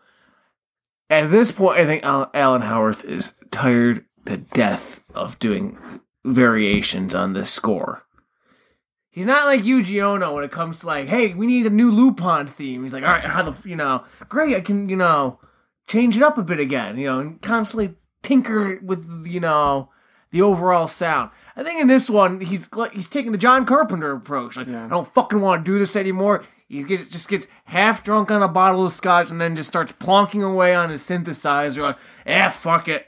[1.10, 5.78] at this point, I think Alan Howarth is tired to death of doing
[6.24, 8.04] variations on this score.
[9.10, 11.90] He's not like Yuji Ono when it comes to like, hey, we need a new
[11.90, 12.82] Lupin theme.
[12.82, 15.38] He's like, all right, how the f- you know, great, I can you know
[15.86, 19.90] change it up a bit again, you know, and constantly tinker with you know
[20.32, 21.30] the overall sound.
[21.56, 24.56] I think in this one he's he's taking the John Carpenter approach.
[24.56, 26.44] Like, I don't fucking want to do this anymore.
[26.68, 29.92] He gets, just gets half drunk on a bottle of scotch and then just starts
[29.92, 31.82] plonking away on his synthesizer.
[31.82, 33.06] Like, eh, fuck it.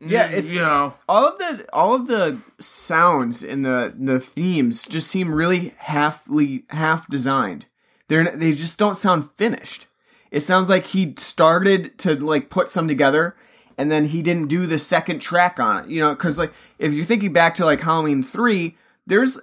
[0.00, 0.94] Yeah, mm, it's you know.
[1.08, 6.64] all of the all of the sounds in the the themes just seem really halfly
[6.70, 7.66] half designed.
[8.08, 9.86] They're they just don't sound finished.
[10.30, 13.36] It sounds like he started to like put some together
[13.76, 15.90] and then he didn't do the second track on it.
[15.90, 18.76] You know, cuz like if you're thinking back to like Halloween 3,
[19.06, 19.38] there's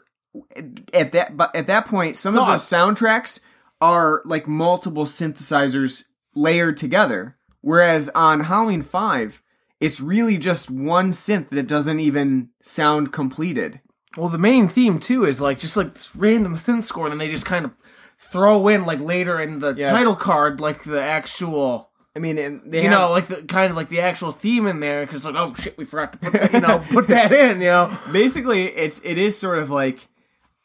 [0.93, 3.39] at that but at that point some of the soundtracks
[3.81, 9.41] are like multiple synthesizers layered together whereas on Halloween 5
[9.79, 13.81] it's really just one synth that doesn't even sound completed.
[14.17, 17.17] Well, the main theme too is like just like this random synth score, and then
[17.19, 17.71] they just kind of
[18.17, 21.89] throw in like later in the Yeah, title card like the actual.
[22.15, 24.79] I mean, and You have, know, like the kind of like the actual theme in
[24.79, 27.59] there, because like, oh shit, we forgot to put you know put that in.
[27.59, 30.07] You know, basically it's it is sort of like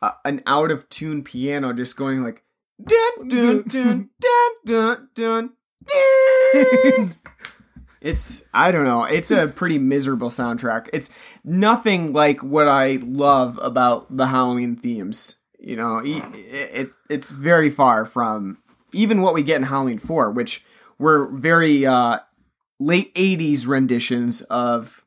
[0.01, 2.45] a, an out of tune piano just going like
[2.83, 5.51] dun dun dun dun dun dun.
[5.87, 7.17] dun.
[8.01, 9.05] It's I don't know.
[9.05, 10.89] It's a pretty miserable soundtrack.
[10.93, 11.11] It's
[11.45, 15.37] nothing like what I love about the Halloween themes.
[15.59, 18.59] You know, it, it it's very far from
[18.93, 20.65] even what we get in Halloween 4, which
[20.99, 22.21] were very uh
[22.79, 25.05] late 80s renditions of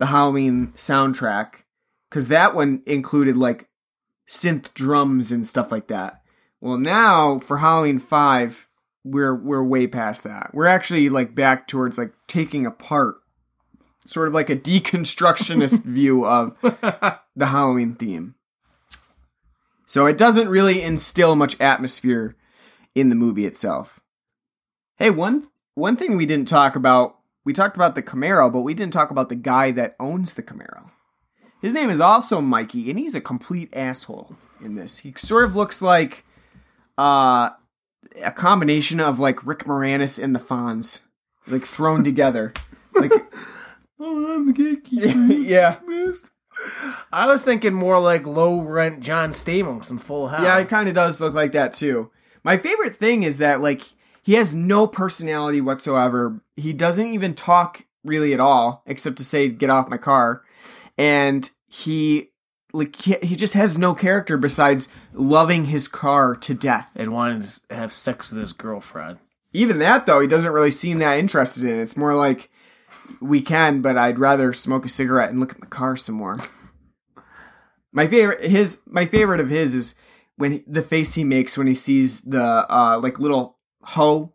[0.00, 1.62] the Halloween soundtrack
[2.10, 3.68] cuz that one included like
[4.28, 6.22] synth drums and stuff like that.
[6.60, 8.68] Well, now for Halloween 5,
[9.04, 10.50] we're we're way past that.
[10.52, 13.16] We're actually like back towards like taking apart
[14.06, 18.34] sort of like a deconstructionist view of the Halloween theme.
[19.86, 22.36] So it doesn't really instill much atmosphere
[22.94, 24.00] in the movie itself.
[24.96, 28.74] Hey, one one thing we didn't talk about, we talked about the Camaro, but we
[28.74, 30.90] didn't talk about the guy that owns the Camaro.
[31.60, 34.98] His name is also Mikey, and he's a complete asshole in this.
[34.98, 36.24] He sort of looks like
[36.98, 37.50] uh
[38.22, 41.02] a combination of like Rick Moranis and the Fonz,
[41.46, 42.52] like thrown together.
[42.94, 43.12] Like,
[44.00, 45.06] oh, I'm the gatekeeper.
[45.32, 45.78] yeah,
[47.12, 50.42] I was thinking more like low rent John Stamos in Full House.
[50.42, 52.10] yeah, it kind of does look like that too.
[52.44, 53.82] My favorite thing is that like
[54.22, 56.40] he has no personality whatsoever.
[56.56, 60.42] He doesn't even talk really at all, except to say "get off my car,"
[60.98, 62.31] and he
[62.72, 66.90] like he, he just has no character besides loving his car to death.
[66.96, 69.18] and wanting to have sex with his girlfriend.
[69.52, 71.70] Even that though, he doesn't really seem that interested in.
[71.78, 71.82] it.
[71.82, 72.50] It's more like
[73.20, 76.38] we can, but I'd rather smoke a cigarette and look at my car some more.
[77.94, 79.94] My favorite his my favorite of his is
[80.36, 82.42] when he- the face he makes when he sees the
[82.72, 84.32] uh like little hoe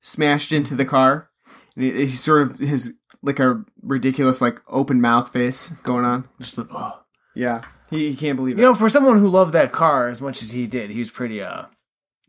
[0.00, 1.28] smashed into the car.
[1.76, 6.28] And he, he's sort of his like a ridiculous like open mouth face going on.
[6.40, 7.00] Just like, oh.
[7.34, 7.62] Yeah.
[7.90, 8.60] He, he can't believe it.
[8.60, 11.10] You know, for someone who loved that car as much as he did, he was
[11.10, 11.64] pretty uh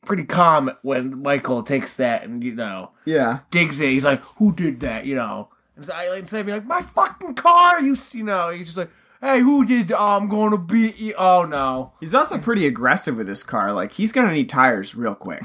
[0.05, 3.39] pretty calm when Michael takes that and you know yeah.
[3.51, 3.89] digs it.
[3.89, 6.81] He's like, "Who did that?" You know, and so I instead of being like, "My
[6.81, 8.91] fucking car," you you know, he's just like,
[9.21, 9.91] "Hey, who did?
[9.91, 13.73] Oh, I'm going to beat you." Oh no, He's also pretty aggressive with his car.
[13.73, 15.43] Like he's gonna need tires real quick.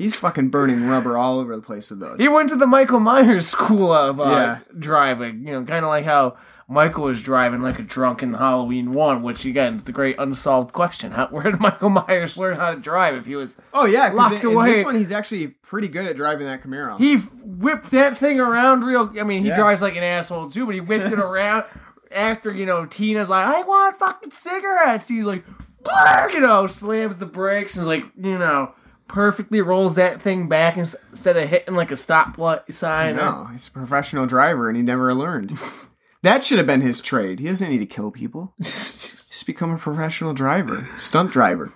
[0.00, 2.18] He's fucking burning rubber all over the place with those.
[2.20, 4.58] he went to the Michael Myers school of uh, Yeah.
[4.78, 5.46] driving.
[5.46, 6.36] You know, kind of like how
[6.68, 10.72] Michael was driving like a drunk in Halloween One, which again is the great unsolved
[10.72, 13.56] question: how, Where did Michael Myers learn how to drive if he was?
[13.74, 14.72] Oh yeah, Locked in, in away.
[14.72, 16.98] this one he's actually pretty good at driving that Camaro.
[16.98, 19.12] He whipped that thing around real.
[19.20, 19.56] I mean, he Yeah.
[19.56, 21.64] drives like an asshole too, but he whipped it around
[22.10, 25.44] after you know Tina's like, "I want fucking cigarettes." He's like,
[25.82, 28.72] "Brr," you know, slams the brakes and is like, you know,
[29.10, 33.16] perfectly rolls that thing back instead of hitting like a stoplight sign.
[33.16, 35.58] no, he's a professional driver and he never learned.
[36.22, 37.40] that should have been his trade.
[37.40, 38.54] He doesn't need to kill people.
[38.60, 41.72] Just become a professional driver, stunt driver.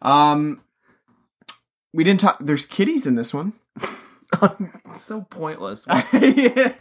[0.00, 0.62] Um,
[1.92, 2.38] we didn't talk.
[2.40, 3.52] There's kitties in this one.
[5.00, 5.84] so pointless.
[5.88, 6.72] Yeah.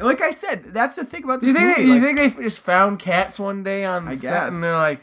[0.00, 1.88] Like I said, that's the thing about this you think, movie.
[1.88, 4.54] you like- think they just found cats one day on I set guess.
[4.54, 5.00] and they're like,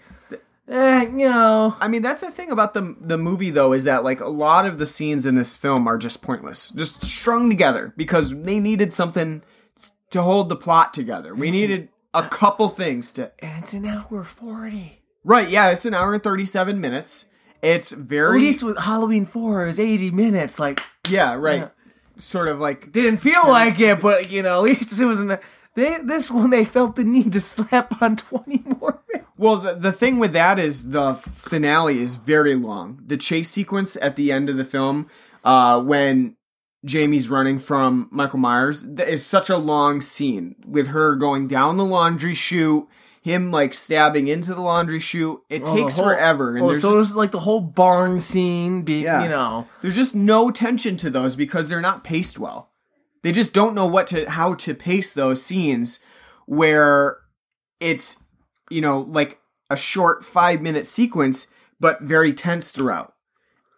[0.71, 4.03] eh, you know, I mean, that's the thing about the the movie though is that
[4.03, 7.93] like a lot of the scenes in this film are just pointless, just strung together
[7.97, 9.43] because they needed something
[10.09, 11.35] to hold the plot together.
[11.35, 13.31] We needed a couple things to.
[13.39, 15.01] and it's an hour forty.
[15.23, 17.27] Right, yeah, it's an hour and 37 minutes.
[17.61, 18.37] It's very.
[18.37, 20.59] At least with Halloween four, it was eighty minutes.
[20.59, 21.59] Like yeah, right.
[21.59, 21.67] Yeah.
[22.17, 25.37] Sort of like didn't feel like it, but you know, at least it was in.
[25.75, 29.01] The, they this one they felt the need to slap on twenty more.
[29.11, 29.29] minutes.
[29.37, 33.01] Well, the, the thing with that is the finale is very long.
[33.05, 35.07] The chase sequence at the end of the film,
[35.43, 36.37] uh, when
[36.85, 41.85] Jamie's running from Michael Myers, is such a long scene with her going down the
[41.85, 42.87] laundry chute,
[43.21, 45.41] him like stabbing into the laundry chute.
[45.49, 48.83] It takes whole- forever, and oh, so just, it was like the whole barn scene.
[48.87, 49.23] Yeah.
[49.23, 52.70] You know, there's just no tension to those because they're not paced well.
[53.23, 55.99] They just don't know what to how to pace those scenes
[56.45, 57.17] where
[57.79, 58.23] it's
[58.69, 61.47] you know like a short five minute sequence
[61.79, 63.13] but very tense throughout.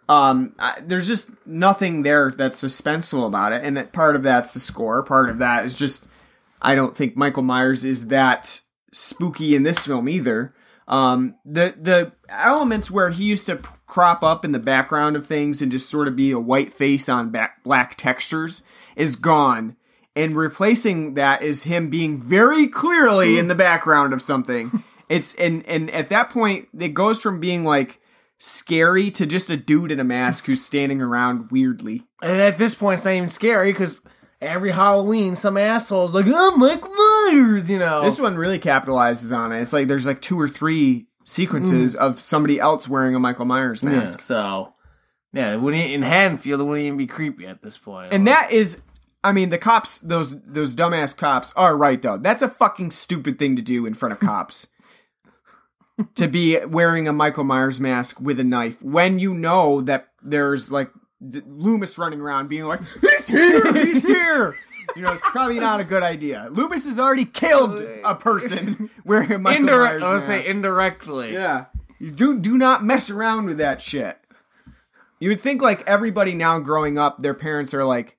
[0.10, 4.54] Um, I, there's just nothing there that's suspenseful about it, and that part of that's
[4.54, 5.02] the score.
[5.04, 6.08] Part of that is just
[6.62, 10.54] I don't think Michael Myers is that spooky in this film either.
[10.88, 15.62] Um, the the elements where he used to crop up in the background of things
[15.62, 18.64] and just sort of be a white face on back, black textures
[18.96, 19.76] is gone,
[20.16, 24.84] and replacing that is him being very clearly in the background of something.
[25.10, 28.00] It's and and at that point it goes from being like
[28.40, 32.04] scary to just a dude in a mask who's standing around weirdly.
[32.22, 34.00] and at this point, it's not even scary because
[34.42, 38.02] every Halloween, some asshole's like, "Oh, Mike Myers," you know.
[38.02, 39.62] This one really capitalizes on it.
[39.62, 42.00] It's like there's like two or three sequences mm.
[42.00, 44.22] of somebody else wearing a Michael Myers yeah, mask.
[44.22, 44.74] so
[45.34, 48.14] yeah, it wouldn't in Haddonfield, it wouldn't even be creepy at this point.
[48.14, 48.82] And that is
[49.24, 52.18] I mean the cops those those dumbass cops are right though.
[52.18, 54.68] That's a fucking stupid thing to do in front of cops.
[56.16, 60.72] to be wearing a Michael Myers mask with a knife when you know that there's
[60.72, 60.90] like
[61.28, 64.56] D- Loomis running around being like, "He's here, he's here."
[64.96, 66.50] You know, it's probably not a good idea.
[66.52, 70.46] Loomis has already killed a person wearing a Michael indirect, Myers I would mask.
[70.46, 71.34] say indirectly.
[71.34, 71.66] Yeah.
[72.00, 74.18] You do do not mess around with that shit.
[75.24, 78.18] You would think like everybody now growing up, their parents are like,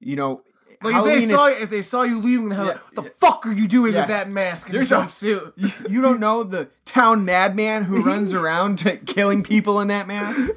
[0.00, 0.42] you know,
[0.82, 3.12] Like if they is- saw if they saw you leaving the house, Yeah, like, the
[3.24, 4.00] fuck are you doing Yeah.
[4.00, 5.52] with that mask and There's a- jumpsuit?
[5.56, 10.08] you, you don't know the town madman who runs around to killing people in that
[10.08, 10.50] mask.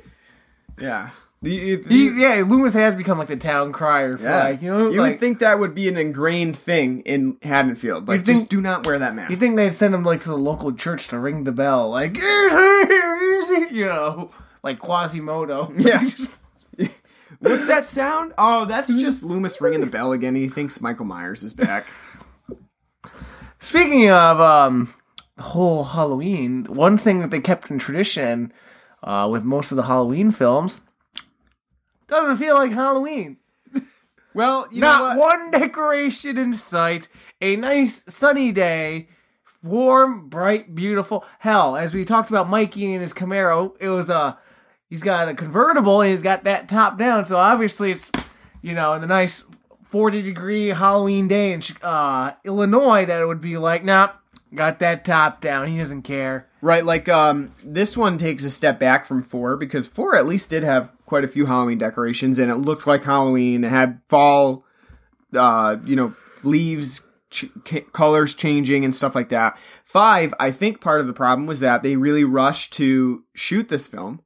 [0.80, 1.10] Yeah.
[1.44, 4.44] The- the- He, yeah, Loomis has become like the town crier for yeah.
[4.46, 8.08] like you know you like would think that would be an ingrained thing in Haddonfield.
[8.08, 9.30] Like, think- just do not wear that mask.
[9.30, 12.18] you think they'd send him like to the local church to ring the bell, like
[13.72, 14.32] you know,
[14.64, 15.74] like Quasimodo.
[15.78, 16.04] Yeah.
[16.04, 16.52] Just-
[17.40, 18.34] What's that sound?
[18.38, 20.36] Oh, that's just Loomis ringing the bell again.
[20.36, 21.86] He thinks Michael Myers is back.
[23.60, 24.94] Speaking of um,
[25.36, 28.54] the whole Halloween, one thing that they kept in tradition
[29.04, 30.82] uh, with most of the Halloween films
[32.08, 33.38] doesn't feel like Halloween.
[34.34, 37.08] Well, you know Not one decoration in sight.
[37.40, 39.08] A nice sunny day,
[39.62, 41.24] warm, bright, beautiful.
[41.40, 44.38] Hell, as we talked about Mikey and his Camaro, it was a
[44.94, 47.26] he's got a convertible and he's got that top down.
[47.26, 48.12] So obviously it's
[48.62, 49.44] you know the nice
[49.82, 54.12] forty degree Halloween day in uh, Illinois that it would be like, nah,
[54.54, 55.66] got that top down.
[55.66, 56.48] He doesn't care.
[56.62, 60.52] Right, like um, this one takes a step back from four because four at least
[60.52, 63.64] did have quite a few Halloween decorations, and it looked like Halloween.
[63.64, 64.64] It had fall,
[65.34, 67.50] uh, you know, leaves, ch-
[67.94, 69.58] colors changing, and stuff like that.
[69.86, 73.88] Five, I think part of the problem was that they really rushed to shoot this
[73.88, 74.23] film,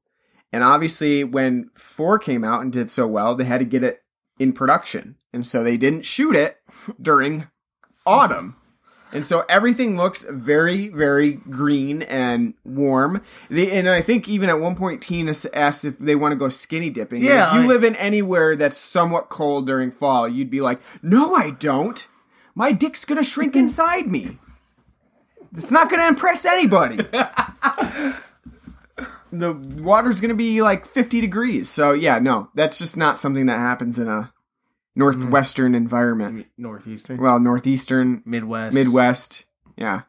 [0.54, 4.04] and obviously when four came out and did so well, they had to get it
[4.40, 6.58] in production, and so they didn't shoot it
[7.02, 7.48] during
[8.06, 8.56] autumn.
[9.14, 13.22] And so everything looks very, very green and warm.
[13.50, 16.50] They, and I think even at one point, Tina asked if they want to go
[16.50, 17.20] skinny dipping.
[17.20, 20.60] And Yeah, if you I- live in anywhere that's somewhat cold during fall, you'd be
[20.60, 22.06] like, no, I don't.
[22.54, 24.40] My dick's going to shrink inside me.
[25.56, 26.98] It's not going to impress anybody.
[29.32, 31.70] the water's going to be like 50 degrees.
[31.70, 34.32] So, yeah, no, that's just not something that happens in a
[34.96, 36.48] northwestern environment.
[36.58, 40.02] Northeastern, Well, northeastern, Midwest, Midwest, yeah,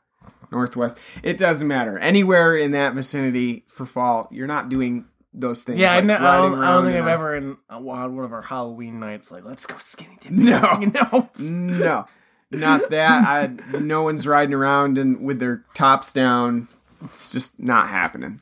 [0.50, 0.98] Northwest.
[1.22, 1.98] It doesn't matter.
[1.98, 5.04] Anywhere in that vicinity for fall, you're not doing
[5.34, 5.78] those things.
[5.78, 8.24] Yeah, I, like know, I don't, I don't think I've a- ever in uh, one
[8.24, 10.44] of our Halloween nights like let's go skinny dipping.
[10.46, 10.76] No.
[10.80, 11.28] you know.
[11.38, 12.06] No,
[12.50, 13.26] not that.
[13.26, 16.68] I no one's riding around and with their tops down.
[17.04, 18.40] It's just not happening.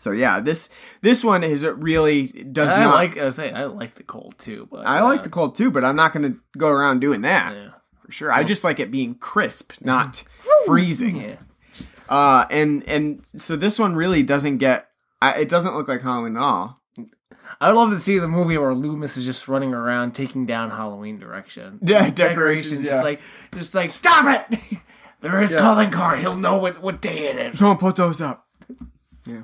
[0.00, 0.70] So yeah, this
[1.02, 2.94] this one is it really does I not.
[2.94, 5.56] like I was saying I like the cold too, but I like uh, the cold
[5.56, 7.68] too, but I'm not going to go around doing that yeah.
[8.02, 8.32] for sure.
[8.32, 10.24] I just like it being crisp, not
[10.64, 11.16] freezing.
[11.16, 11.36] Yeah.
[12.08, 14.88] Uh, and and so this one really doesn't get.
[15.20, 16.80] I, it doesn't look like Halloween at all.
[17.60, 21.18] I'd love to see the movie where Loomis is just running around taking down Halloween
[21.18, 21.78] direction.
[21.84, 22.92] De- decorations, yeah.
[22.92, 23.20] just like
[23.52, 24.58] just like stop it.
[25.20, 26.20] There is calling card.
[26.20, 27.60] He'll know what, what day it is.
[27.60, 28.46] Don't put those up.
[29.26, 29.42] Yeah.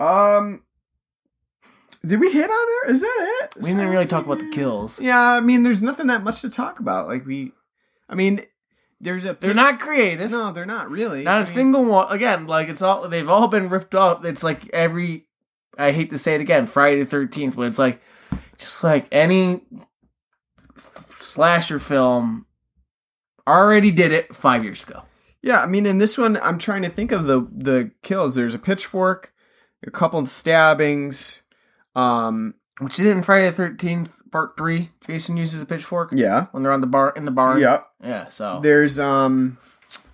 [0.00, 0.62] Um.
[2.04, 2.90] Did we hit on her?
[2.92, 3.62] Is that it?
[3.62, 4.98] We didn't really talk about the kills.
[4.98, 7.08] Yeah, I mean, there's nothing that much to talk about.
[7.08, 7.52] Like we,
[8.08, 8.46] I mean,
[9.00, 9.36] there's a.
[9.38, 10.30] They're not creative.
[10.30, 11.24] No, they're not really.
[11.24, 12.10] Not I a mean, single one.
[12.10, 14.24] Again, like it's all they've all been ripped off.
[14.24, 15.26] It's like every.
[15.78, 18.00] I hate to say it again, Friday the Thirteenth, but it's like
[18.58, 19.60] just like any
[21.06, 22.46] slasher film
[23.46, 25.02] already did it five years ago.
[25.42, 28.34] Yeah, I mean, in this one, I'm trying to think of the the kills.
[28.34, 29.32] There's a pitchfork,
[29.86, 31.42] a couple of stabbings.
[31.94, 32.54] Um.
[32.78, 34.90] Which did it in Friday the Thirteenth Part Three.
[35.06, 36.46] Jason uses a pitchfork Yeah.
[36.52, 37.60] when they're on the bar in the barn.
[37.60, 37.86] Yep.
[38.02, 38.28] Yeah.
[38.28, 39.58] So There's um.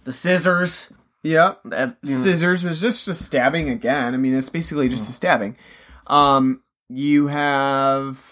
[0.05, 0.93] the scissors.
[1.23, 1.61] Yep.
[1.67, 4.15] That, you know, Scissors was just a stabbing again.
[4.15, 5.57] I mean, it's basically just a stabbing.
[6.07, 6.63] Um.
[6.89, 8.25] You have.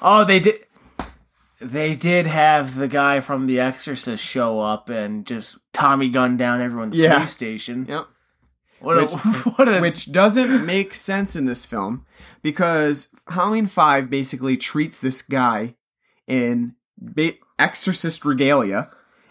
[0.00, 0.60] Oh, they did.
[1.60, 6.60] They did have the guy from The Exorcist show up and just Tommy gun down
[6.60, 7.14] everyone at the Yeah.
[7.16, 7.86] police station.
[7.88, 8.06] Yep.
[8.80, 9.12] What a, Which-
[9.58, 12.06] what a which doesn't make sense in this film
[12.42, 15.74] because Halloween 5 basically treats this guy
[16.26, 18.90] in ba- exorcist regalia.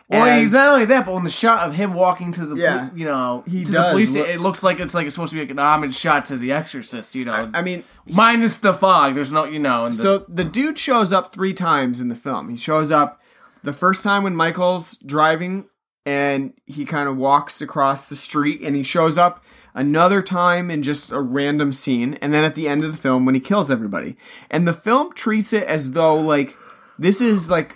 [0.10, 2.56] well, as- he's not only that, but when the shot of him walking to the,
[2.56, 2.90] Yeah.
[2.96, 5.32] you know, He to does the police, look- it looks like it's like it's supposed
[5.32, 7.16] to be like an homage shot to The Exorcist.
[7.16, 9.16] You know, I mean, minus the fog.
[9.16, 12.16] There's no, you know, and the, so the dude shows up three times in the
[12.16, 12.50] film.
[12.50, 13.22] He shows up
[13.64, 15.66] the first time when Michael's driving
[16.08, 19.44] and he kind of walks across the street and he shows up
[19.76, 23.26] another time in just a random scene and then at the end of the film
[23.26, 24.16] when he kills everybody.
[24.50, 26.56] And the film treats it as though like
[26.98, 27.76] this is like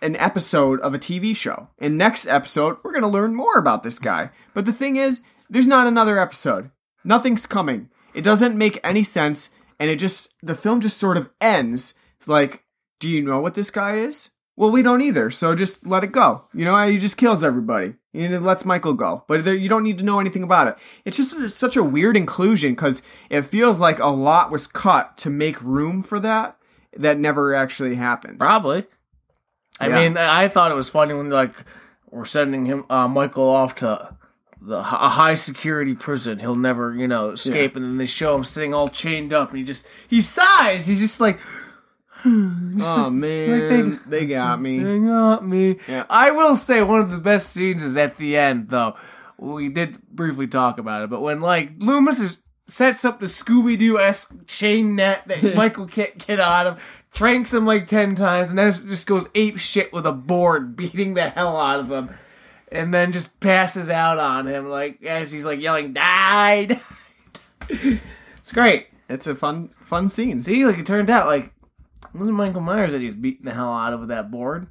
[0.00, 1.68] an episode of a TV show.
[1.78, 4.30] And next episode, we're going to learn more about this guy.
[4.54, 5.20] But the thing is,
[5.50, 6.70] there's not another episode.
[7.04, 7.90] Nothing's coming.
[8.14, 9.50] It doesn't make any sense.
[9.78, 11.92] And it just, the film just sort of ends.
[12.26, 12.64] Like,
[12.98, 14.30] do you know what this guy is?
[14.56, 15.30] Well, we don't either.
[15.30, 16.44] So just let it go.
[16.54, 17.94] You know, he just kills everybody.
[18.14, 19.24] And it lets Michael go.
[19.28, 20.76] But there, you don't need to know anything about it.
[21.04, 25.28] It's just such a weird inclusion because it feels like a lot was cut to
[25.30, 26.56] make room for that
[26.96, 28.38] that never actually happened.
[28.40, 28.86] probably.
[29.78, 29.94] I Yeah.
[30.08, 31.52] mean, I thought it was funny when like
[32.10, 34.16] we're sending him uh, Michael off to
[34.62, 36.38] the a high security prison.
[36.38, 37.76] He'll never, you know, escape.
[37.76, 40.86] And then they show him sitting all chained up, and he just he sighs.
[40.86, 41.38] He's just like,
[42.22, 44.82] Hmm, oh man, they got me.
[44.82, 45.78] They got me.
[45.86, 46.06] Yeah.
[46.08, 48.96] I will say one of the best scenes is at the end, though.
[49.38, 53.78] We did briefly talk about it, but when like Loomis is, sets up the Scooby
[53.78, 58.48] Doo esque chain net that Michael can't get out of, tranks him like ten times,
[58.48, 62.10] and then just goes ape shit with a board, beating the hell out of him,
[62.72, 66.80] and then just passes out on him like as he's like yelling, "Die!" die."
[68.36, 68.88] it's great.
[69.08, 70.40] It's a fun, fun scene.
[70.40, 71.52] See, like it turned out like
[72.14, 74.68] it wasn't Michael Myers that he was beating the hell out of with that board.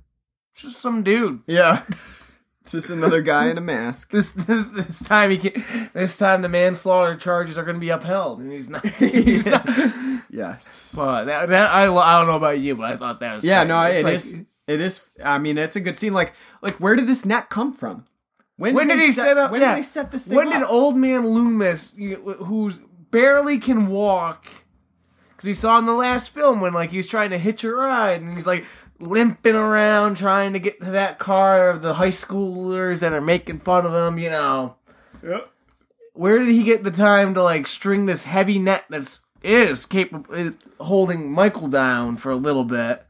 [0.53, 1.41] It's just some dude.
[1.47, 1.83] Yeah,
[2.61, 4.11] it's just another guy in a mask.
[4.11, 8.39] This this time he can, this time the manslaughter charges are going to be upheld,
[8.39, 8.85] and he's not.
[8.97, 9.67] He's not.
[10.29, 10.93] Yes.
[10.97, 13.63] But that, that I, I don't know about you, but I thought that was Yeah,
[13.63, 14.35] no, It's it like- is.
[14.67, 15.09] It is.
[15.23, 16.13] I mean, it's a good scene.
[16.13, 18.05] Like, like where did this net come from?
[18.57, 19.51] When did they he set up?
[19.51, 19.75] When yeah.
[19.75, 20.43] did they set this thing up?
[20.43, 20.53] When up?
[20.61, 22.79] did old man Loomis, who's
[23.11, 24.47] barely can walk,
[25.45, 28.21] we saw in the last film when like he was trying to hitch a ride
[28.21, 28.65] and he's like
[28.99, 33.59] limping around trying to get to that car of the high schoolers that are making
[33.59, 34.17] fun of him.
[34.19, 34.75] You know,
[35.23, 35.49] Yep.
[36.13, 40.33] where did he get the time to like string this heavy net that's is capable
[40.33, 43.05] of holding Michael down for a little bit?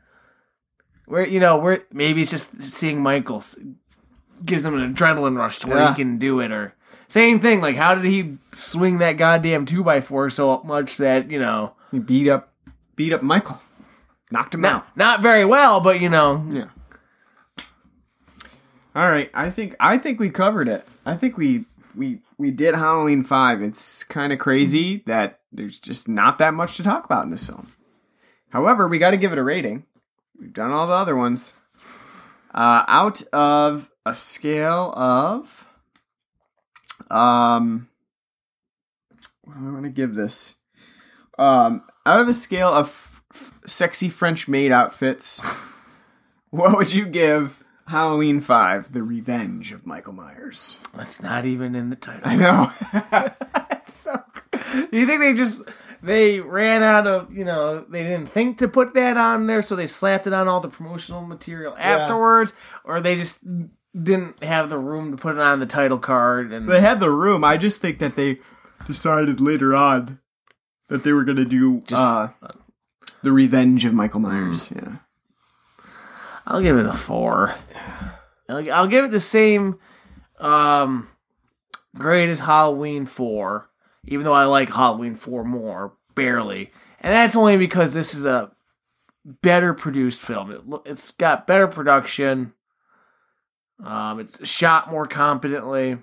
[1.05, 3.43] Where you know where maybe it's just seeing Michael
[4.45, 5.89] gives him an adrenaline rush to where Yeah.
[5.89, 6.73] he can do it or
[7.07, 11.29] same thing like how did he swing that goddamn two by four so much that
[11.31, 12.51] you know He beat up,
[12.97, 13.61] beat up Michael,
[14.31, 14.97] knocked him not out.
[14.97, 16.67] not very well but you know Yeah.
[18.93, 20.87] All right, I think I think we covered it.
[21.05, 21.65] I think we
[21.95, 23.61] we we did Halloween Five.
[23.61, 27.45] It's kind of crazy that there's just not that much to talk about in this
[27.45, 27.71] film.
[28.49, 29.85] However, we got to give it a rating.
[30.39, 31.53] We've done all the other ones.
[32.53, 35.67] Uh, out of a scale of
[37.11, 37.89] um,
[39.43, 40.55] what do I want to give this?
[41.37, 45.41] Um, out of a scale of f- sexy French maid outfits.
[46.51, 50.79] What would you give Halloween 5, The Revenge of Michael Myers?
[50.95, 52.71] that's not even in the title I know.
[53.85, 54.23] so
[54.89, 55.63] you think they just
[56.01, 59.75] they ran out of you know they didn't think to put that on there so
[59.75, 62.53] they slapped it on all the promotional material afterwards
[62.85, 63.43] or they just
[64.01, 67.11] didn't have the room to put it on the title card and they had the
[67.11, 67.43] room.
[67.43, 68.39] I just think that they
[68.87, 70.19] decided later on
[70.87, 72.29] that they were going to do uh,
[73.23, 74.71] The Revenge of Michael Myers.
[74.75, 74.97] Yeah.
[76.45, 77.55] I'll give it a four.
[78.47, 79.79] I'll, I'll give it the same
[80.39, 81.09] um,
[81.95, 83.69] grade as Halloween 4,
[84.05, 86.71] even though I like Halloween 4 more, barely.
[86.99, 88.51] And that's only because this is a
[89.25, 90.51] better produced film.
[90.51, 92.53] It, it's got better production.
[93.83, 95.97] Um, it's shot more competently.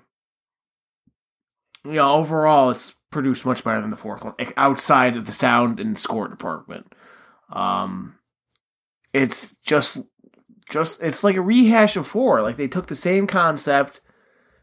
[1.85, 5.79] You know, overall, it's produced much better than the fourth one, outside of the sound
[5.79, 6.93] and score department.
[7.51, 8.17] Um,
[9.11, 9.99] it's just,
[10.69, 12.41] just it's like a rehash of four.
[12.41, 14.01] Like they took the same concept,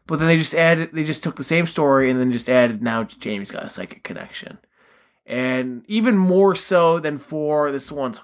[0.07, 2.81] but then they just added, they just took the same story and then just added
[2.81, 4.57] now Jamie's got a psychic connection,
[5.25, 7.71] and even more so than four.
[7.71, 8.19] This one's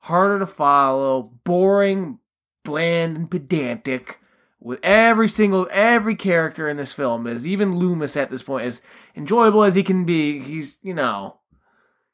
[0.00, 2.18] harder to follow, boring,
[2.64, 4.18] bland, and pedantic.
[4.64, 8.80] With every single every character in this film is even Loomis at this point as
[9.16, 10.38] enjoyable as he can be.
[10.38, 11.40] He's you know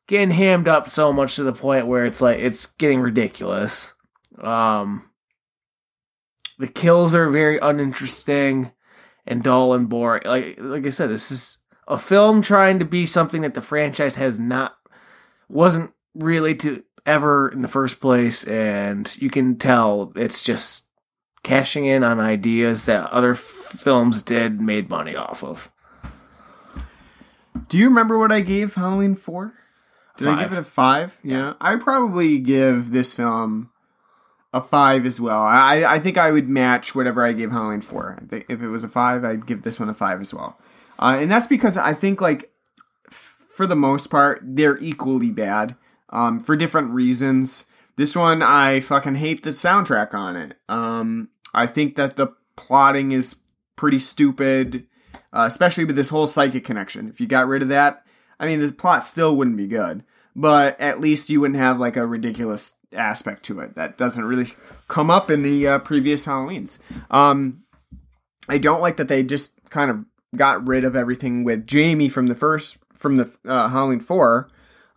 [0.07, 3.93] getting hammed up so much to the point where it's like it's getting ridiculous.
[4.43, 5.11] Um,
[6.59, 8.73] the kills are very uninteresting
[9.27, 10.23] and dull and boring.
[10.25, 14.15] Like like I said, this is a film trying to be something that the franchise
[14.15, 14.75] has not
[15.51, 20.88] wasn't really to ever in the first place, and you can tell it's just
[21.43, 25.71] cashing in on ideas that other f- films did made money off of.
[27.69, 29.53] Do you remember what I gave Halloween 4?
[30.17, 31.19] Did I give it a 5?
[31.23, 31.55] Yeah.
[31.61, 33.71] I probably give this film
[34.53, 35.43] a 5 as well.
[35.43, 38.19] I, I think I would match whatever I gave Halloween 4.
[38.23, 40.59] I think if it was a 5, I'd give this one a 5 as well.
[40.99, 42.51] Uh, and that's because I think, like,
[43.11, 45.77] f- for the most part, they're equally bad
[46.11, 47.67] um, for different reasons.
[47.99, 50.57] This one, I fucking hate the soundtrack on it.
[50.69, 53.41] Um, I think that the plotting is
[53.75, 54.87] pretty stupid,
[55.33, 57.09] uh, especially with this whole psychic connection.
[57.09, 58.05] If you got rid of that,
[58.39, 60.05] I mean, the plot still wouldn't be good,
[60.37, 64.53] but at least you wouldn't have like a ridiculous aspect to it that doesn't really
[64.87, 66.79] come up in the uh, previous Halloweens.
[67.11, 67.65] Um,
[68.49, 70.05] I don't like that they just kind of
[70.37, 74.49] got rid of everything with Jamie from the first from the uh, Halloween four.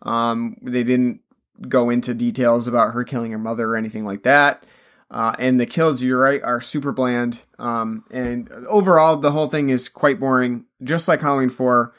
[0.02, 1.22] Um, they didn't
[1.68, 4.64] go into details about her killing her mother or anything like that.
[5.10, 7.42] Uh, and the kills, you're right, are super bland.
[7.58, 11.92] Um, and overall, the whole thing is quite boring, just like Halloween 4.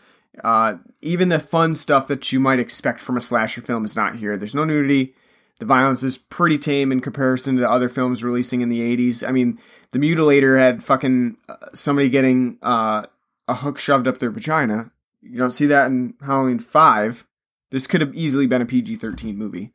[0.43, 4.15] Uh, even the fun stuff that you might expect from a slasher film is not
[4.15, 4.35] here.
[4.35, 5.13] There's no nudity.
[5.59, 9.27] The violence is pretty tame in comparison to other films releasing in the 80s.
[9.27, 9.59] I mean,
[9.91, 13.05] The Mutilator had fucking uh, somebody getting uh,
[13.47, 14.89] a hook shoved up their vagina.
[15.21, 17.25] You don't see that in Halloween 5.
[17.73, 19.73] This could have easily been a PG 13 movie.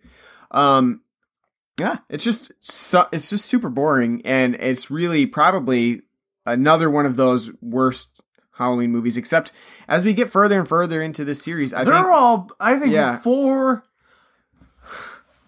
[0.53, 1.01] Um,
[1.81, 6.03] yeah, it's just su- it's just super boring, and it's really probably
[6.47, 8.21] another one of those worst
[8.53, 9.17] Halloween movies.
[9.17, 9.51] Except
[9.89, 11.89] as we get further and further into this series, I think.
[11.89, 13.19] They're think all, I think, Yeah.
[13.19, 13.83] four.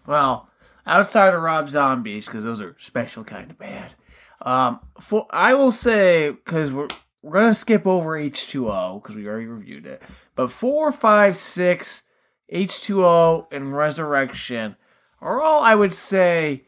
[0.07, 0.49] Well,
[0.87, 3.95] outside of Rob Zombies, because those are special kind of bad.
[4.43, 6.89] Um, for I will say because we're
[7.23, 10.03] we're gonna skip over H two O because we already reviewed it,
[10.35, 12.03] but four, five, six,
[12.51, 14.77] H two O, and Resurrection
[15.21, 16.65] are all I would say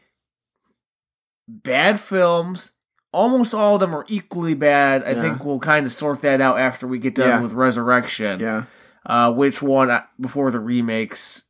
[1.47, 2.71] bad films.
[3.11, 5.03] Almost all of them are equally bad.
[5.03, 5.21] I Yeah.
[5.21, 7.41] think we'll kind of sort that out after we get done Yeah.
[7.41, 8.63] with Resurrection yeah,
[9.05, 11.43] uh, which one uh, before the remakes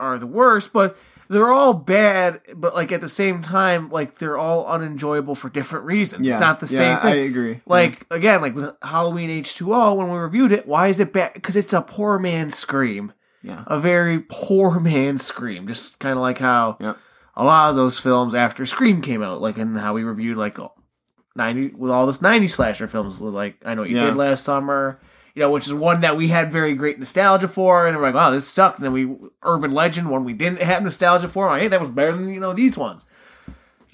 [0.00, 0.96] are the worst, but
[1.28, 2.40] they're all bad.
[2.54, 6.22] But like at the same time, like they're all unenjoyable for different reasons.
[6.22, 7.12] yeah, It's not the yeah, same thing.
[7.12, 7.60] I agree.
[7.66, 11.12] Like again, like with Halloween H two O, when we reviewed it, why is it
[11.12, 11.34] bad?
[11.34, 13.12] Because it's a poor man's scream,
[13.46, 15.66] yeah, a very poor man's scream.
[15.66, 16.94] Just kind of like how yeah,
[17.34, 20.58] a lot of those films after Scream came out, like in how we reviewed like
[21.34, 24.06] ninety with all this ninety slasher films, like I know what you Yeah.
[24.06, 25.00] did last summer,
[25.34, 28.14] you know, which is one that we had very great nostalgia for, and we're like,
[28.14, 28.78] wow, this sucked.
[28.78, 31.90] And then we Urban Legend, one we didn't have nostalgia for, like, hey, that was
[31.90, 33.06] better than you know these ones.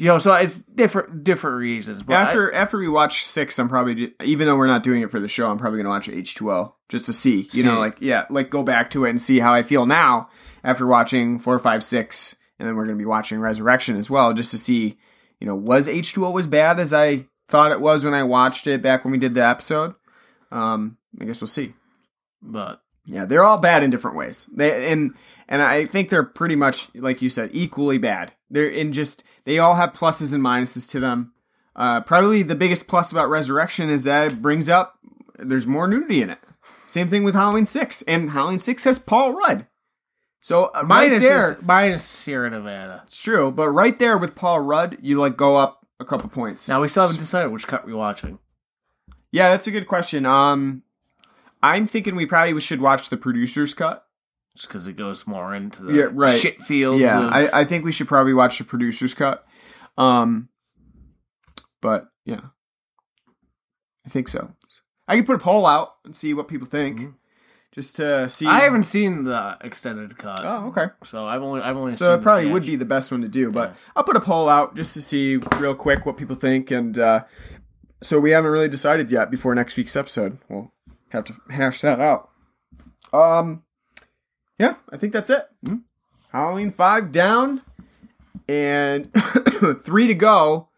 [0.02, 2.02] You know, so it's different different reasons.
[2.02, 5.00] But I- after after we watch six, I'm probably ju- even though we're not doing
[5.00, 7.50] it for the show, I'm probably gonna watch H two O just to see, you
[7.50, 7.62] See.
[7.62, 10.28] know, like yeah, like go back to it and see how I feel now
[10.64, 14.50] after watching four, five, six, and then we're gonna be watching Resurrection as well, just
[14.50, 14.98] to see,
[15.38, 18.24] you know, was H two O as bad as I thought it was when I
[18.24, 19.94] watched it back when we did the episode.
[20.50, 21.74] Um, I guess we'll see.
[22.42, 24.50] but Yeah, they're all bad in different ways.
[24.52, 25.14] They and
[25.48, 28.32] and I think they're pretty much like you said, equally bad.
[28.50, 31.32] They're in just they all have pluses and minuses to them.
[31.74, 34.98] Uh, probably the biggest plus about Resurrection is that it brings up
[35.38, 36.38] there's more nudity in it.
[36.86, 39.66] Same thing with Halloween Six, and Halloween Six has Paul Rudd.
[40.40, 43.02] So uh, right minus there, is, minus Sierra Nevada.
[43.04, 43.50] it's true.
[43.50, 46.68] But right there with Paul Rudd, you like go up a couple points.
[46.68, 48.38] Now we still haven't decided which cut we're watching.
[49.30, 50.26] Yeah, that's a good question.
[50.26, 50.82] Um,
[51.62, 54.04] I'm thinking we probably should watch the producer's cut.
[54.54, 56.38] Just because it goes more into the Yeah, right.
[56.38, 57.00] shit fields.
[57.00, 59.46] Yeah, of- I, I think we should probably watch the producer's cut.
[59.96, 60.48] Um,
[61.80, 62.40] But yeah,
[64.06, 64.52] I think so.
[65.08, 67.14] I can put a poll out and see what people think,
[67.72, 68.46] just to see.
[68.46, 70.40] I haven't seen the extended cut.
[70.42, 70.86] Oh, okay.
[71.04, 73.28] So I've only I've only So seen it probably would be the best one to
[73.28, 73.74] do, but Yeah.
[73.96, 77.24] I'll put a poll out just to see real quick what people think, and uh,
[78.02, 80.38] so we haven't really decided yet before next week's episode.
[80.48, 80.72] We'll
[81.10, 82.30] have to hash that out.
[83.12, 83.64] Um,
[84.62, 85.46] yeah, I think that's it.
[86.32, 87.60] Halloween five down,
[88.48, 89.12] and
[89.84, 90.68] three to go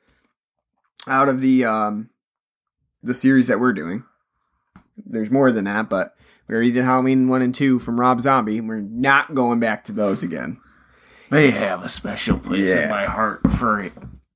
[1.07, 2.11] out of the um
[3.03, 4.05] the series that we're doing.
[4.97, 6.15] There's more than that, but
[6.49, 8.61] we already did Halloween one and two from Rob Zombie.
[8.61, 10.59] We're not going back to those again.
[11.31, 12.85] They have a special place Yeah.
[12.85, 13.91] in my heart for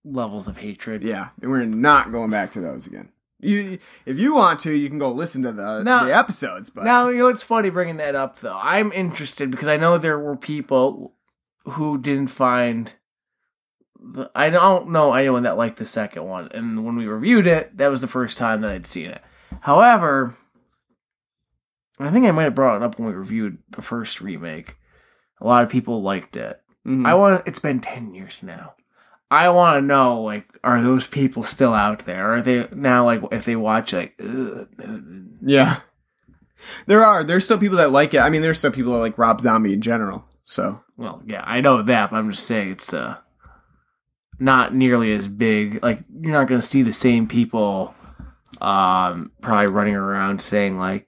[0.04, 1.02] levels of hatred.
[1.02, 3.10] Yeah, and we're not going back to those again.
[3.40, 6.70] You, if you want to, you can go listen to the, Now- the episodes.
[6.70, 8.58] But Now, you know, it's funny bringing that up, though.
[8.60, 11.14] I'm interested because I know there were people
[11.64, 12.92] who didn't find.
[14.00, 16.48] The, I don't know anyone that liked the second one.
[16.52, 19.22] And when we reviewed it, that was the first time that I'd seen it.
[19.60, 20.36] However,
[21.98, 24.76] I think I might have brought it up when we reviewed the first remake.
[25.40, 26.60] A lot of people liked it.
[26.86, 27.06] Mhm.
[27.06, 27.42] I want.
[27.46, 28.74] It's been ten years now.
[29.30, 32.32] I want to know, like, are those people still out there?
[32.34, 34.68] Are they now, like, if they watch, like, ugh,
[35.42, 35.80] yeah,
[36.86, 37.24] there are.
[37.24, 38.20] There's still people that like it.
[38.20, 40.24] I mean, there's still people that like Rob Zombie in general.
[40.44, 43.16] So Well, yeah, I know that, but I'm just saying it's uh
[44.38, 45.82] not nearly as big.
[45.82, 47.94] Like you're not going to see the same people
[48.60, 51.06] um probably running around saying like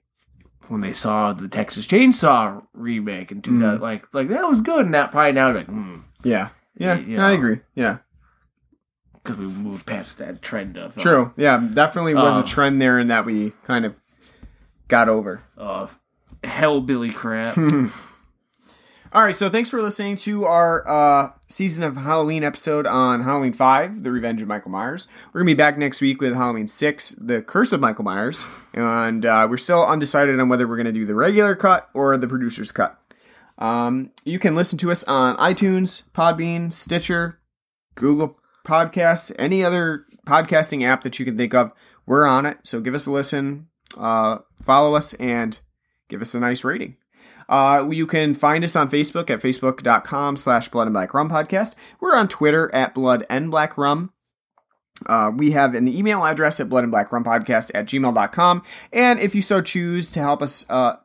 [0.67, 4.93] when they saw the Texas Chainsaw remake in 2000 like like that was good and
[4.93, 7.59] that probably now like mm, yeah, yeah, You I agree.
[7.75, 7.97] Yeah,
[9.23, 11.33] cuz we moved past that trend of uh, true.
[11.37, 13.95] Yeah, definitely was Um, a trend there, and that we kind of
[14.87, 15.41] got over.
[15.57, 15.99] of
[16.43, 17.57] hellbilly crap.
[19.13, 23.51] All right, so thanks for listening to our uh, season of Halloween episode on Halloween
[23.51, 25.09] 5, The Revenge of Michael Myers.
[25.33, 28.45] We're going to be back next week with Halloween 6, The Curse of Michael Myers.
[28.73, 32.17] And uh, we're still undecided on whether we're going to do the regular cut or
[32.17, 32.97] the producer's cut.
[33.57, 37.37] Um, you can listen to us on iTunes, Podbean, Stitcher,
[37.95, 41.71] Google Podcasts, any other podcasting app that you can think of.
[42.05, 45.59] We're on it, so give us a listen, uh, follow us, and
[46.09, 46.97] give us a nice rating.
[47.47, 51.73] Uh, you can find us on Facebook at facebook.com slash blood and black rum podcast.
[51.99, 54.13] We're on Twitter at blood and black rum.
[55.05, 58.63] Uh, we have an email address at blood and black rum podcast at gmail.com.
[58.93, 60.97] And if you so choose to help us uh,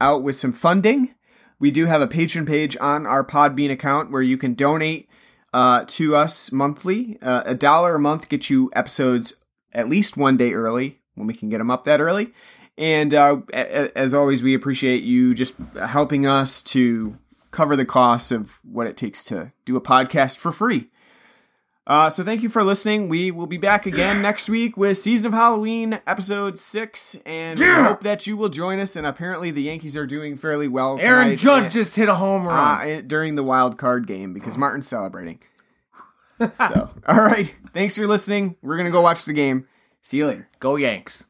[0.00, 1.14] out with some funding,
[1.58, 5.08] we do have a patron page on our Podbean account where you can donate
[5.56, 7.18] uh, to us monthly.
[7.22, 9.34] Uh, a dollar a month gets you episodes
[9.72, 12.32] at least one day early when we can get them up that early.
[12.76, 17.16] And uh, a- as always, we appreciate you just helping us to
[17.52, 20.90] cover the costs of what it takes to do a podcast for free.
[21.86, 23.08] Uh, so thank you for listening.
[23.08, 27.64] We will be back again next week with Season of Halloween, episode six, and we
[27.64, 28.96] hope that you will join us.
[28.96, 30.98] And apparently, the Yankees are doing fairly well.
[31.00, 32.56] Aaron Judge uh, just hit a home run.
[32.90, 35.38] uh, during the wild card game because Martin's celebrating.
[36.40, 37.54] so, all right.
[37.72, 38.56] Thanks for listening.
[38.62, 39.68] We're gonna go watch the game.
[40.02, 40.48] See you later.
[40.58, 41.26] Go Yanks.